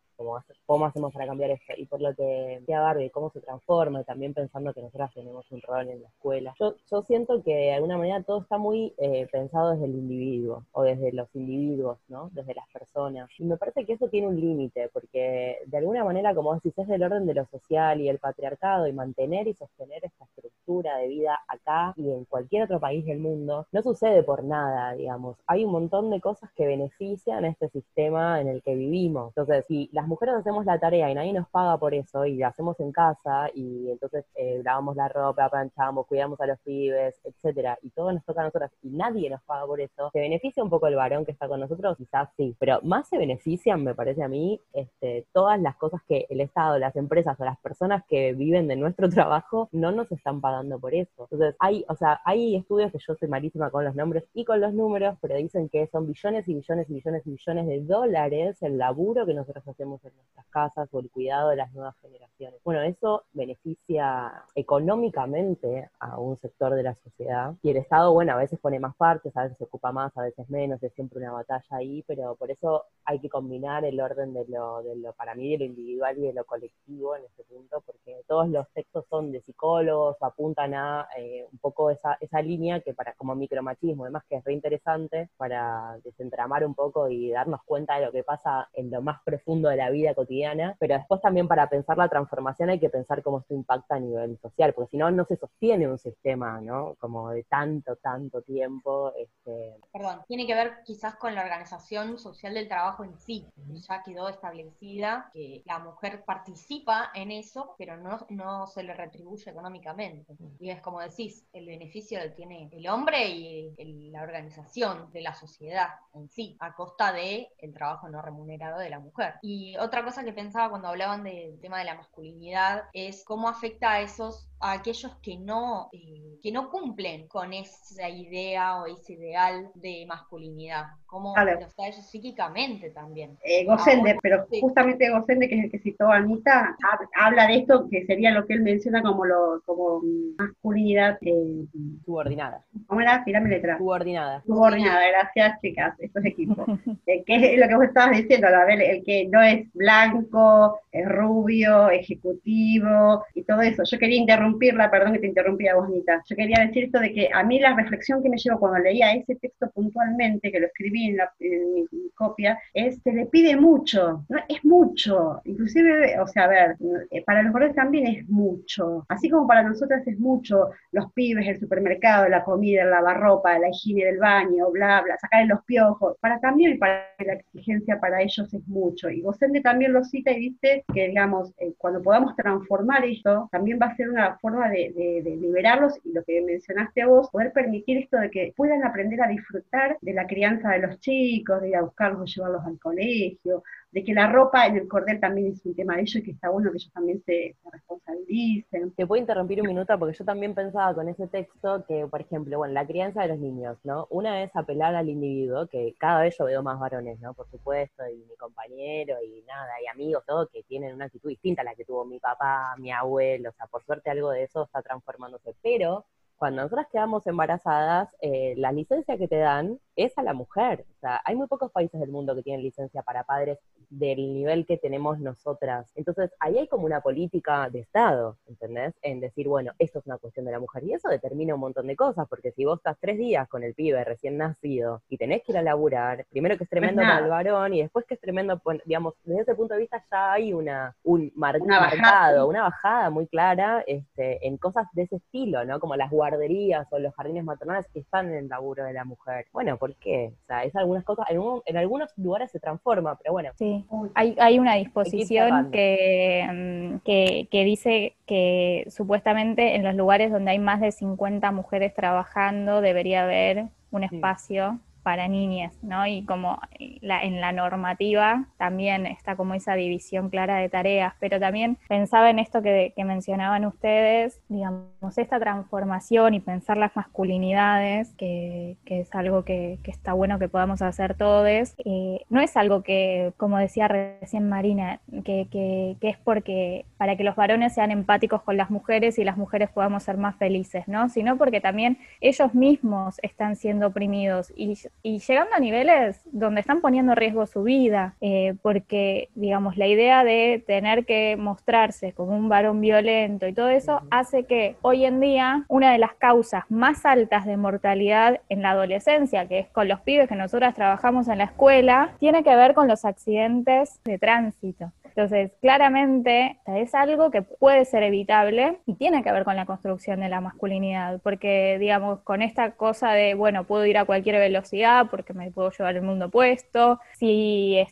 cómo 0.66 0.86
hacemos 0.86 1.14
para 1.14 1.28
cambiar 1.28 1.52
esto. 1.52 1.74
Y 1.78 1.86
por 1.86 2.02
lo 2.02 2.14
que 2.16 2.58
decía 2.60 2.82
Barbie, 2.82 3.10
cómo 3.10 3.30
se 3.30 3.42
transforma, 3.42 4.02
y 4.02 4.04
también 4.04 4.34
pensando 4.34 4.74
que 4.74 4.82
nosotras 4.82 5.14
tenemos 5.14 5.50
un 5.52 5.62
rol 5.62 5.90
en 5.90 6.02
la 6.02 6.08
escuela. 6.10 6.54
Yo, 6.60 6.76
yo 6.90 7.02
siento 7.04 7.42
que 7.44 7.56
de 7.56 7.74
alguna 7.74 7.98
manera 7.98 8.24
todo 8.24 8.42
está 8.42 8.58
muy 8.58 8.94
eh, 8.98 9.28
pensado 9.32 9.72
desde 9.72 9.86
el 9.86 9.96
individuo, 9.96 10.66
o 10.72 10.84
desde 10.84 11.12
los 11.14 11.34
individuos, 11.36 12.00
¿no? 12.08 12.30
Desde 12.34 12.54
las 12.54 12.68
personas. 12.70 13.30
Y 13.38 13.44
me 13.44 13.58
parece 13.58 13.86
que 13.86 13.94
eso 13.94 14.10
tiene 14.10 14.28
un 14.28 14.40
límite, 14.40 14.90
porque 14.92 15.60
de 15.66 15.78
alguna 15.78 16.04
manera, 16.04 16.34
como 16.34 16.54
decís, 16.56 16.78
es 16.78 16.88
del 16.88 17.04
orden 17.04 17.26
de 17.26 17.34
lo 17.34 17.46
social 17.46 18.02
y 18.02 18.10
el 18.10 18.20
patriarcado, 18.20 18.88
y 18.88 18.94
mantener 18.94 19.48
y 19.48 19.54
sostener 19.54 20.04
esta 20.04 20.26
estructura 20.26 20.98
de 20.98 21.08
vida 21.08 21.40
acá 21.48 21.94
y 21.96 22.12
en 22.12 22.26
cualquier 22.26 22.64
otro 22.64 22.80
país 22.80 23.06
del 23.06 23.20
mundo, 23.20 23.68
no 23.72 23.82
sucede 23.82 24.24
por 24.24 24.44
nada, 24.44 24.94
digamos. 24.94 25.38
Hay 25.48 25.64
un 25.64 25.72
montón 25.72 26.10
de 26.10 26.20
cosas 26.22 26.52
que 26.54 26.66
benefician 26.66 27.46
a 27.46 27.50
este 27.50 27.70
sistema 27.70 28.42
en 28.42 28.48
el 28.48 28.62
que 28.62 28.76
vivimos. 28.76 29.30
Entonces, 29.30 29.66
si 29.68 29.90
las 29.94 30.07
mujeres 30.08 30.36
hacemos 30.36 30.66
la 30.66 30.80
tarea 30.80 31.10
y 31.12 31.16
nadie 31.16 31.34
nos 31.34 31.48
paga 31.50 31.78
por 31.78 31.94
eso 31.94 32.26
y 32.26 32.38
la 32.38 32.48
hacemos 32.48 32.80
en 32.80 32.92
casa 32.92 33.50
y 33.54 33.92
entonces 33.92 34.26
eh, 34.36 34.62
lavamos 34.64 34.96
la 34.96 35.08
ropa, 35.08 35.50
planchamos, 35.50 36.08
cuidamos 36.08 36.40
a 36.42 36.48
los 36.48 36.60
pibes, 36.60 37.20
etcétera, 37.24 37.78
y 37.82 37.90
todo 37.92 38.12
nos 38.12 38.24
toca 38.26 38.42
a 38.42 38.46
nosotras 38.46 38.72
y 38.82 38.90
nadie 38.90 39.30
nos 39.30 39.42
paga 39.44 39.66
por 39.66 39.82
eso, 39.82 40.10
¿se 40.12 40.20
beneficia 40.20 40.64
un 40.64 40.70
poco 40.70 40.88
el 40.88 40.96
varón 40.96 41.26
que 41.26 41.32
está 41.32 41.48
con 41.48 41.60
nosotros? 41.60 41.98
Quizás 41.98 42.30
sí, 42.38 42.56
pero 42.60 42.80
más 42.84 43.08
se 43.08 43.18
benefician, 43.18 43.84
me 43.84 43.96
parece 43.96 44.24
a 44.24 44.28
mí, 44.28 44.62
este, 44.74 45.26
todas 45.34 45.60
las 45.60 45.76
cosas 45.76 46.02
que 46.08 46.26
el 46.30 46.42
Estado, 46.42 46.78
las 46.78 46.96
empresas 46.96 47.40
o 47.40 47.46
las 47.46 47.60
personas 47.60 48.04
que 48.08 48.34
viven 48.34 48.68
de 48.68 48.76
nuestro 48.76 49.10
trabajo 49.10 49.70
no 49.72 49.92
nos 49.92 50.12
están 50.12 50.42
pagando 50.42 50.80
por 50.80 50.94
eso. 50.94 51.28
Entonces, 51.30 51.56
hay, 51.60 51.86
o 51.88 51.96
sea, 51.96 52.22
hay 52.26 52.56
estudios 52.56 52.92
que 52.92 53.00
yo 53.06 53.16
soy 53.16 53.28
malísima 53.28 53.70
con 53.70 53.86
los 53.86 53.96
nombres 53.96 54.24
y 54.34 54.46
con 54.46 54.62
los 54.62 54.74
números, 54.74 55.18
pero 55.22 55.36
dicen 55.36 55.70
que 55.70 55.88
son 55.88 56.08
billones 56.08 56.48
y 56.48 56.54
billones 56.54 56.90
y 56.90 56.94
billones 56.94 57.28
y 57.28 57.32
billones 57.32 57.68
de 57.68 57.82
dólares 57.82 58.58
el 58.62 58.78
laburo 58.78 59.26
que 59.26 59.34
nosotros 59.34 59.68
hacemos 59.68 59.97
en 60.06 60.16
nuestras 60.16 60.46
casas 60.48 60.90
o 60.92 61.00
el 61.00 61.10
cuidado 61.10 61.50
de 61.50 61.56
las 61.56 61.74
nuevas 61.74 61.96
generaciones. 62.02 62.60
Bueno, 62.64 62.82
eso 62.82 63.24
beneficia 63.34 64.44
económicamente 64.56 65.90
a 66.00 66.20
un 66.20 66.40
sector 66.40 66.74
de 66.74 66.84
la 66.84 66.96
sociedad 66.96 67.56
y 67.62 67.72
el 67.72 67.78
Estado, 67.78 68.14
bueno, 68.14 68.34
a 68.34 68.38
veces 68.38 68.60
pone 68.60 68.80
más 68.80 68.96
partes, 68.96 69.36
a 69.36 69.44
veces 69.44 69.58
se 69.58 69.64
ocupa 69.64 69.92
más, 69.92 70.16
a 70.18 70.22
veces 70.22 70.50
menos, 70.50 70.82
es 70.84 70.94
siempre 70.94 71.20
una 71.20 71.32
batalla 71.32 71.66
ahí, 71.72 72.04
pero 72.08 72.36
por 72.36 72.52
eso 72.52 72.86
hay 73.06 73.20
que 73.20 73.30
combinar 73.30 73.86
el 73.86 74.00
orden 74.00 74.34
de 74.34 74.46
lo, 74.48 74.84
de 74.84 74.96
lo 74.96 75.14
para 75.14 75.36
mí, 75.36 75.52
de 75.52 75.60
lo 75.60 75.66
individual 75.66 76.18
y 76.18 76.22
de 76.22 76.34
lo 76.34 76.46
colectivo 76.46 77.16
en 77.16 77.24
este 77.26 77.44
punto, 77.44 77.82
porque 77.86 78.22
todos 78.28 78.50
los 78.50 78.68
textos 78.74 79.06
son 79.10 79.32
de 79.32 79.42
psicólogos, 79.42 80.18
apuntan 80.22 80.74
a 80.74 81.08
eh, 81.18 81.46
un 81.52 81.60
poco 81.60 81.90
esa, 81.90 82.18
esa 82.20 82.42
línea 82.42 82.82
que 82.82 82.94
para 82.94 83.14
como 83.14 83.36
micromachismo, 83.36 84.04
además 84.04 84.24
que 84.30 84.38
es 84.38 84.44
re 84.44 84.54
interesante 84.54 85.30
para 85.38 85.98
desentramar 86.04 86.66
un 86.66 86.76
poco 86.76 87.10
y 87.10 87.32
darnos 87.32 87.62
cuenta 87.64 88.00
de 88.00 88.06
lo 88.06 88.12
que 88.12 88.24
pasa 88.24 88.70
en 88.74 88.92
lo 88.92 89.02
más 89.02 89.22
profundo 89.24 89.70
de 89.70 89.78
la 89.78 89.87
vida 89.90 90.14
cotidiana, 90.14 90.76
pero 90.80 90.96
después 90.96 91.22
también 91.22 91.48
para 91.48 91.70
pensar 91.70 91.98
la 91.98 92.10
transformación 92.10 92.70
hay 92.70 92.80
que 92.80 92.90
pensar 92.90 93.24
cómo 93.24 93.40
esto 93.40 93.54
impacta 93.54 93.96
a 93.96 94.00
nivel 94.00 94.38
social, 94.40 94.74
porque 94.74 94.92
si 94.92 94.98
no, 94.98 95.12
no 95.12 95.26
se 95.26 95.38
sostiene 95.38 95.88
un 95.88 95.98
sistema, 95.98 96.60
¿no? 96.62 96.96
Como 97.00 97.30
de 97.30 97.44
tanto, 97.44 97.96
tanto 97.98 98.42
tiempo. 98.42 99.14
Este... 99.16 99.78
Perdón, 99.92 100.22
tiene 100.28 100.46
que 100.46 100.56
ver 100.56 100.84
quizás 100.84 101.16
con 101.16 101.36
la 101.36 101.44
organización 101.44 102.18
social 102.18 102.54
del 102.54 102.68
trabajo 102.68 103.04
en 103.04 103.18
sí, 103.18 103.48
ya 103.88 104.04
quedó 104.04 104.30
establecida 104.30 105.30
que 105.34 105.64
la 105.66 105.80
mujer 105.80 106.24
participa 106.26 107.12
en 107.14 107.32
eso, 107.32 107.76
pero 107.78 107.98
no, 107.98 108.26
no 108.30 108.68
se 108.68 108.84
le 108.84 108.94
retribuye 108.94 109.52
económicamente. 109.52 110.36
Y 110.60 110.70
es 110.70 110.82
como 110.82 111.02
decís, 111.02 111.46
el 111.54 111.66
beneficio 111.66 112.24
lo 112.24 112.34
tiene 112.34 112.70
el 112.72 112.88
hombre 112.88 113.28
y 113.28 114.12
la 114.12 114.24
organización 114.24 115.12
de 115.12 115.22
la 115.22 115.34
sociedad 115.34 115.90
en 116.14 116.30
sí, 116.30 116.58
a 116.60 116.74
costa 116.74 117.12
de 117.14 117.50
el 117.60 117.74
trabajo 117.74 118.10
no 118.10 118.22
remunerado 118.22 118.80
de 118.80 118.90
la 118.90 119.00
mujer. 119.00 119.36
Y 119.42 119.76
otra 119.80 120.04
cosa 120.04 120.24
que 120.24 120.34
pensaba 120.34 120.70
cuando 120.70 120.88
hablaban 120.88 121.24
del 121.24 121.60
tema 121.60 121.80
de 121.80 121.86
la 121.86 121.96
masculinidad 121.96 122.84
es 122.94 123.24
cómo 123.26 123.50
afecta 123.50 123.94
a 123.94 124.02
esos 124.02 124.48
a 124.60 124.72
aquellos 124.72 125.16
que 125.18 125.38
no, 125.38 125.90
eh, 125.92 126.40
que 126.42 126.52
no 126.52 126.70
cumplen 126.70 127.28
con 127.28 127.54
esa 127.54 128.10
idea 128.10 128.82
o 128.82 128.88
ese 128.88 129.14
ideal 129.14 129.70
de 129.76 130.06
masculinidad, 130.08 130.86
cómo 131.08 131.34
claro. 131.34 131.60
los 131.60 131.74
ellos 131.78 132.06
psíquicamente 132.06 132.90
también. 132.92 133.38
Eh, 133.44 133.66
Gosende, 133.66 134.18
pero 134.22 134.46
justamente 134.62 135.10
Gosende, 135.10 135.48
que 135.48 135.56
es 135.58 135.64
el 135.66 135.72
que 135.72 135.80
citó 135.80 136.10
Anita, 136.10 136.76
habla 137.16 137.48
de 137.48 137.58
esto 137.58 137.88
que 137.90 138.06
sería 138.06 138.32
lo 138.32 138.46
que 138.46 138.54
él 138.54 138.62
menciona 138.62 139.02
como 139.02 139.26
lo 139.26 139.62
como 139.66 140.02
masculinidad 140.38 141.18
eh, 141.22 141.66
subordinada. 142.06 142.64
¿Cómo 142.88 143.02
era? 143.02 143.24
Tirame 143.24 143.50
letra. 143.50 143.78
Subordinada. 143.78 144.42
Subordinada, 144.46 145.02
gracias 145.08 145.60
chicas, 145.62 145.96
esto 146.00 146.20
es 146.20 146.26
equipo. 146.26 146.66
eh, 147.06 147.24
que 147.26 147.54
es 147.54 147.60
lo 147.60 147.68
que 147.68 147.76
vos 147.76 147.86
estabas 147.86 148.18
diciendo, 148.18 148.48
a 148.48 148.66
ver, 148.66 148.82
el 148.82 149.04
que 149.04 149.28
no 149.28 149.42
es 149.42 149.72
blanco, 149.74 150.80
es 150.92 151.08
rubio, 151.08 151.90
ejecutivo 151.90 153.24
y 153.34 153.44
todo 153.44 153.62
eso. 153.62 153.84
Yo 153.84 153.98
quería 153.98 154.18
interrumpir 154.18 154.58
interrumpirla, 154.58 154.92
perdón 154.92 155.14
que 155.14 155.20
te 155.20 155.28
interrumpía, 155.28 155.76
Bonita. 155.76 156.24
Yo 156.28 156.36
quería 156.36 156.66
decir 156.66 156.86
esto 156.86 157.00
de 157.00 157.14
que 157.14 157.30
a 157.34 157.44
mí 157.44 157.60
la 157.60 157.76
reflexión 157.76 158.22
que 158.22 158.30
me 158.30 158.38
llevo 158.38 158.60
cuando 158.60 158.80
leía 158.80 159.14
ese 159.14 159.36
texto 159.36 159.70
puntualmente, 159.72 160.52
que 160.52 160.60
lo 160.60 160.68
escribí 160.68 160.97
en, 161.06 161.18
la, 161.18 161.32
mi, 161.40 161.88
copia, 162.16 162.60
es 162.74 163.00
se 163.04 163.12
le 163.12 163.26
pide 163.28 163.56
mucho, 163.56 164.26
¿no? 164.30 164.40
es 164.48 164.64
mucho. 164.66 165.42
Inclusive, 165.46 166.20
o 166.20 166.28
sea, 166.28 166.46
a 166.46 166.48
ver, 166.48 166.78
eh, 167.12 167.24
para 167.24 167.44
los 167.44 167.54
varones 167.54 167.76
también 167.76 168.08
es 168.08 168.30
mucho. 168.30 169.06
Así 169.10 169.30
como 169.30 169.48
para 169.48 169.64
nosotras 169.64 170.06
es 170.08 170.20
mucho 170.20 170.70
los 170.92 171.12
pibes, 171.14 171.48
el 171.48 171.60
supermercado, 171.60 172.28
la 172.28 172.44
comida, 172.44 172.84
el 172.84 172.92
lavarropa, 172.92 173.58
la 173.60 173.70
higiene 173.70 174.06
del 174.06 174.18
baño, 174.18 174.72
bla, 174.72 175.02
bla, 175.02 175.18
sacar 175.18 175.46
los 175.46 175.64
piojos. 175.66 176.18
Para 176.20 176.40
también 176.40 176.80
para 176.80 177.08
la 177.20 177.34
exigencia 177.34 178.00
para 178.00 178.22
ellos 178.22 178.54
es 178.54 178.68
mucho. 178.68 179.10
Y 179.10 179.22
Gosende 179.22 179.62
también 179.62 179.94
lo 179.94 180.04
cita 180.04 180.32
y 180.32 180.50
dice 180.52 180.86
que, 180.94 181.08
digamos, 181.08 181.54
eh, 181.60 181.74
cuando 181.78 182.02
podamos 182.02 182.36
transformar 182.36 183.06
esto, 183.06 183.50
también 183.52 183.80
va 183.82 183.88
a 183.88 183.96
ser 183.96 184.10
una 184.10 184.38
forma 184.38 184.70
de, 184.70 185.24
liberarlos 185.40 186.00
y 186.04 186.14
lo 186.14 186.24
que 186.24 186.42
mencionaste 186.42 187.06
vos, 187.06 187.30
poder 187.30 187.52
permitir 187.52 187.98
esto 187.98 188.18
de 188.18 188.30
que 188.30 188.54
puedan 188.56 188.84
aprender 188.84 189.22
a 189.22 189.28
disfrutar 189.28 189.98
de 190.02 190.14
la 190.14 190.26
crianza 190.26 190.70
de 190.72 190.80
los 190.80 190.87
chicos, 190.96 191.62
de 191.62 191.70
ir 191.70 191.76
a 191.76 191.82
buscarlos, 191.82 192.34
llevarlos 192.34 192.64
al 192.66 192.80
colegio, 192.80 193.64
de 193.92 194.04
que 194.04 194.14
la 194.14 194.32
ropa 194.32 194.66
en 194.66 194.78
el 194.78 194.88
cordel 194.88 195.20
también 195.20 195.48
es 195.48 195.66
un 195.66 195.76
tema 195.76 195.96
de 195.96 196.02
ellos 196.02 196.16
y 196.16 196.24
que 196.24 196.32
está 196.32 196.50
bueno 196.50 196.72
que 196.72 196.78
ellos 196.78 196.92
también 196.94 197.22
se, 197.26 197.56
responsabilicen. 197.72 198.92
Te 198.92 199.08
puedo 199.08 199.20
interrumpir 199.22 199.62
un 199.62 199.68
minuto 199.68 199.98
porque 199.98 200.18
yo 200.18 200.26
también 200.26 200.54
pensaba 200.54 200.94
con 200.94 201.10
ese 201.10 201.28
texto 201.28 201.86
que, 201.88 202.08
por 202.08 202.22
ejemplo, 202.22 202.58
bueno, 202.58 202.74
la 202.74 202.86
crianza 202.86 203.22
de 203.22 203.30
los 203.30 203.40
niños, 203.40 203.78
¿no? 203.84 204.08
Una 204.10 204.44
es 204.44 204.56
apelar 204.56 204.96
al 204.96 205.10
individuo, 205.10 205.68
que 205.68 205.96
cada 205.98 206.22
vez 206.22 206.36
yo 206.38 206.46
veo 206.46 206.64
más 206.64 206.80
varones, 206.80 207.20
¿no? 207.20 207.34
Por 207.34 207.50
supuesto, 207.50 208.04
y 208.08 208.18
mi 208.30 208.36
compañero 208.38 209.16
y 209.24 209.44
nada, 209.48 209.74
y 209.84 209.88
amigos, 209.88 210.24
todo, 210.26 210.48
que 210.48 210.64
tienen 210.64 210.94
una 210.94 211.06
actitud 211.06 211.30
distinta 211.30 211.62
a 211.62 211.66
la 211.66 211.76
que 211.76 211.86
tuvo 211.86 212.06
mi 212.06 212.20
papá, 212.20 212.76
mi 212.78 212.92
abuelo, 212.92 213.50
o 213.50 213.54
sea, 213.54 213.68
por 213.68 213.84
suerte 213.84 214.10
algo 214.10 214.32
de 214.32 214.44
eso 214.44 214.64
está 214.64 214.82
transformándose, 214.82 215.56
pero 215.62 216.06
cuando 216.38 216.62
nosotras 216.62 216.88
quedamos 216.92 217.26
embarazadas, 217.26 218.10
eh, 218.22 218.54
la 218.58 218.72
licencia 218.72 219.18
que 219.18 219.28
te 219.28 219.38
dan 219.38 219.80
es 219.98 220.18
a 220.18 220.24
la 220.24 220.34
mujer. 220.34 220.86
O 220.98 221.00
sea, 221.00 221.22
hay 221.26 221.36
muy 221.36 221.48
pocos 221.48 221.72
países 221.72 222.00
del 222.00 222.12
mundo 222.12 222.36
que 222.36 222.44
tienen 222.44 222.64
licencia 222.64 223.02
para 223.02 223.24
padres 223.24 223.60
del 223.90 224.34
nivel 224.34 224.66
que 224.66 224.78
tenemos 224.78 225.20
nosotras. 225.20 225.92
Entonces, 225.96 226.32
ahí 226.40 226.58
hay 226.58 226.68
como 226.68 226.86
una 226.86 227.02
política 227.02 227.70
de 227.70 227.80
Estado, 227.80 228.38
¿entendés? 228.48 228.94
En 229.02 229.20
decir, 229.20 229.48
bueno, 229.48 229.72
esto 229.80 230.00
es 230.00 230.06
una 230.06 230.18
cuestión 230.18 230.46
de 230.46 230.52
la 230.52 230.60
mujer. 230.60 230.84
Y 230.84 230.94
eso 230.94 231.10
determina 231.10 231.56
un 231.56 231.62
montón 231.62 231.88
de 231.88 231.96
cosas, 231.96 232.28
porque 232.30 232.52
si 232.52 232.66
vos 232.66 232.80
estás 232.80 232.98
tres 233.00 233.18
días 233.18 233.48
con 233.50 233.64
el 233.64 233.74
pibe 233.74 234.04
recién 234.04 234.38
nacido 234.38 235.02
y 235.10 235.18
tenés 235.18 235.44
que 235.44 235.52
ir 235.54 235.58
a 235.58 235.62
laburar, 235.64 236.26
primero 236.30 236.58
que 236.58 236.64
es 236.64 236.70
tremendo 236.70 237.02
para 237.02 237.20
el 237.20 237.30
varón 237.30 237.74
y 237.74 237.82
después 237.82 238.06
que 238.06 238.14
es 238.14 238.22
tremendo, 238.22 238.62
digamos, 238.86 239.16
desde 239.24 239.42
ese 239.42 239.56
punto 239.56 239.74
de 239.74 239.82
vista 239.82 240.04
ya 240.12 240.34
hay 240.34 240.54
una, 240.54 240.96
un 241.04 241.32
mar 241.36 241.58
una 241.62 241.80
bajada. 241.80 242.46
una 242.46 242.64
bajada 242.64 243.10
muy 243.10 243.28
clara 243.28 243.84
este, 243.88 244.46
en 244.46 244.58
cosas 244.58 244.86
de 244.94 245.04
ese 245.04 245.18
estilo, 245.18 245.66
¿no? 245.66 245.80
Como 245.80 245.96
las 245.96 246.12
guarderías 246.12 246.88
o 246.92 247.00
los 247.00 247.14
jardines 247.16 247.44
maternales 247.44 247.88
que 247.94 248.00
están 248.00 248.28
en 248.28 248.36
el 248.36 248.48
laburo 248.48 248.84
de 248.84 248.94
la 248.94 249.06
mujer. 249.06 249.48
Bueno, 249.52 249.78
¿por 249.78 249.87
qué? 249.96 250.34
O 250.44 250.46
sea, 250.48 250.64
es 250.64 250.76
algunas 250.76 251.04
cosas, 251.04 251.26
en, 251.30 251.42
en 251.66 251.78
algunos 251.78 252.12
lugares 252.18 252.52
se 252.52 252.60
transforma, 252.60 253.18
pero 253.18 253.34
bueno. 253.34 253.52
Sí, 253.56 253.86
hay, 254.14 254.36
hay 254.40 254.60
una 254.60 254.76
disposición 254.76 255.72
que, 255.72 256.48
mm, 256.52 256.98
que, 257.06 257.48
que 257.50 257.64
dice 257.64 258.16
que 258.26 258.86
supuestamente 258.90 259.76
en 259.76 259.84
los 259.84 259.96
lugares 259.96 260.32
donde 260.32 260.52
hay 260.52 260.60
más 260.60 260.82
de 260.82 260.92
50 260.92 261.52
mujeres 261.52 261.94
trabajando 261.94 262.82
debería 262.82 263.24
haber 263.24 263.66
un 263.92 264.04
espacio 264.04 264.80
para 265.08 265.30
niñas, 265.30 265.72
¿no? 265.84 266.06
Y 266.06 266.26
como 266.26 266.60
la, 267.00 267.24
en 267.24 267.40
la 267.40 267.54
normativa 267.54 268.44
también 268.58 269.06
está 269.06 269.38
como 269.38 269.54
esa 269.54 269.76
división 269.76 270.30
clara 270.30 270.58
de 270.58 270.68
tareas, 270.68 271.14
pero 271.22 271.40
también 271.40 271.78
pensaba 271.88 272.30
en 272.30 272.40
esto 272.40 272.62
que, 272.62 272.94
mencionaban 272.98 273.64
ustedes, 273.64 274.42
digamos, 274.50 275.18
esta 275.18 275.40
transformación 275.40 276.34
y 276.34 276.42
pensar 276.42 276.76
las 276.76 276.94
masculinidades, 276.94 278.14
que, 278.16 278.76
es 278.86 279.16
algo 279.16 279.46
que, 279.46 279.80
está 279.86 280.12
bueno 280.12 280.40
que 280.40 280.50
podamos 280.50 280.82
hacer 280.82 281.16
todos, 281.16 281.74
eh, 281.86 282.26
no 282.30 282.42
es 282.42 282.58
algo 282.58 282.84
que, 282.84 283.32
como 283.38 283.60
decía 283.60 283.88
recién 283.88 284.50
Marina, 284.50 285.00
que, 285.24 285.96
es 286.02 286.18
porque 286.18 286.84
para 286.98 287.16
que 287.16 287.24
los 287.24 287.38
varones 287.38 287.74
sean 287.74 287.92
empáticos 287.92 288.42
con 288.42 288.58
las 288.58 288.70
mujeres 288.70 289.18
y 289.20 289.24
las 289.24 289.38
mujeres 289.38 289.70
podamos 289.70 290.04
ser 290.04 290.18
más 290.18 290.36
felices, 290.36 290.86
¿no? 290.90 291.08
Sino 291.08 291.38
porque 291.38 291.62
también 291.62 291.98
ellos 292.20 292.54
mismos 292.54 293.20
están 293.24 293.56
siendo 293.56 293.88
oprimidos 293.88 294.52
y 294.54 294.78
y 295.04 295.20
llegando 295.20 295.56
a 295.56 295.60
niveles 295.60 296.22
donde 296.26 296.62
están 296.62 296.82
poniendo 296.82 297.14
en 297.14 297.18
riesgo 297.18 297.46
su 297.46 297.64
vida, 297.64 298.16
eh, 298.22 298.56
porque, 298.62 299.30
digamos, 299.36 299.78
la 299.78 299.88
idea 299.88 300.24
de 300.24 300.64
tener 300.66 301.06
que 301.06 301.36
mostrarse 301.38 302.14
como 302.14 302.36
un 302.36 302.50
varón 302.50 302.82
violento 302.82 303.48
y 303.48 303.54
todo 303.54 303.70
eso 303.70 304.02
hace 304.12 304.46
que 304.46 304.76
hoy 304.82 305.06
en 305.06 305.20
día 305.20 305.66
una 305.68 305.92
de 305.92 305.98
las 305.98 306.14
causas 306.16 306.64
más 306.70 307.06
altas 307.06 307.46
de 307.46 307.58
mortalidad 307.58 308.42
en 308.50 308.62
la 308.62 308.72
adolescencia, 308.72 309.48
que 309.48 309.60
es 309.60 309.68
con 309.70 309.88
los 309.88 310.02
pibes 310.02 310.28
que 310.28 310.36
nosotras 310.36 310.76
trabajamos 310.76 311.28
en 311.28 311.40
la 311.40 311.46
escuela, 311.46 312.12
tiene 312.20 312.44
que 312.44 312.56
ver 312.56 312.74
con 312.74 312.88
los 312.88 313.06
accidentes 313.06 314.00
de 314.04 314.18
tránsito. 314.18 314.92
Entonces, 315.18 315.52
claramente 315.62 316.60
es 316.68 316.94
algo 316.94 317.32
que 317.32 317.42
puede 317.42 317.86
ser 317.86 318.04
evitable 318.04 318.78
y 318.86 318.94
tiene 318.94 319.24
que 319.24 319.32
ver 319.32 319.46
con 319.46 319.56
la 319.56 319.66
construcción 319.66 320.20
de 320.20 320.30
la 320.30 320.42
masculinidad, 320.42 321.20
porque, 321.24 321.80
digamos, 321.80 322.20
con 322.20 322.44
esta 322.44 322.74
cosa 322.76 323.14
de, 323.14 323.34
bueno, 323.34 323.64
puedo 323.64 323.84
ir 323.88 323.98
a 323.98 324.06
cualquier 324.06 324.36
velocidad 324.36 325.08
porque 325.10 325.34
me 325.34 325.50
puedo 325.50 325.72
llevar 325.72 325.96
el 325.96 326.04
mundo 326.04 326.30
puesto, 326.30 327.00
si 327.18 327.84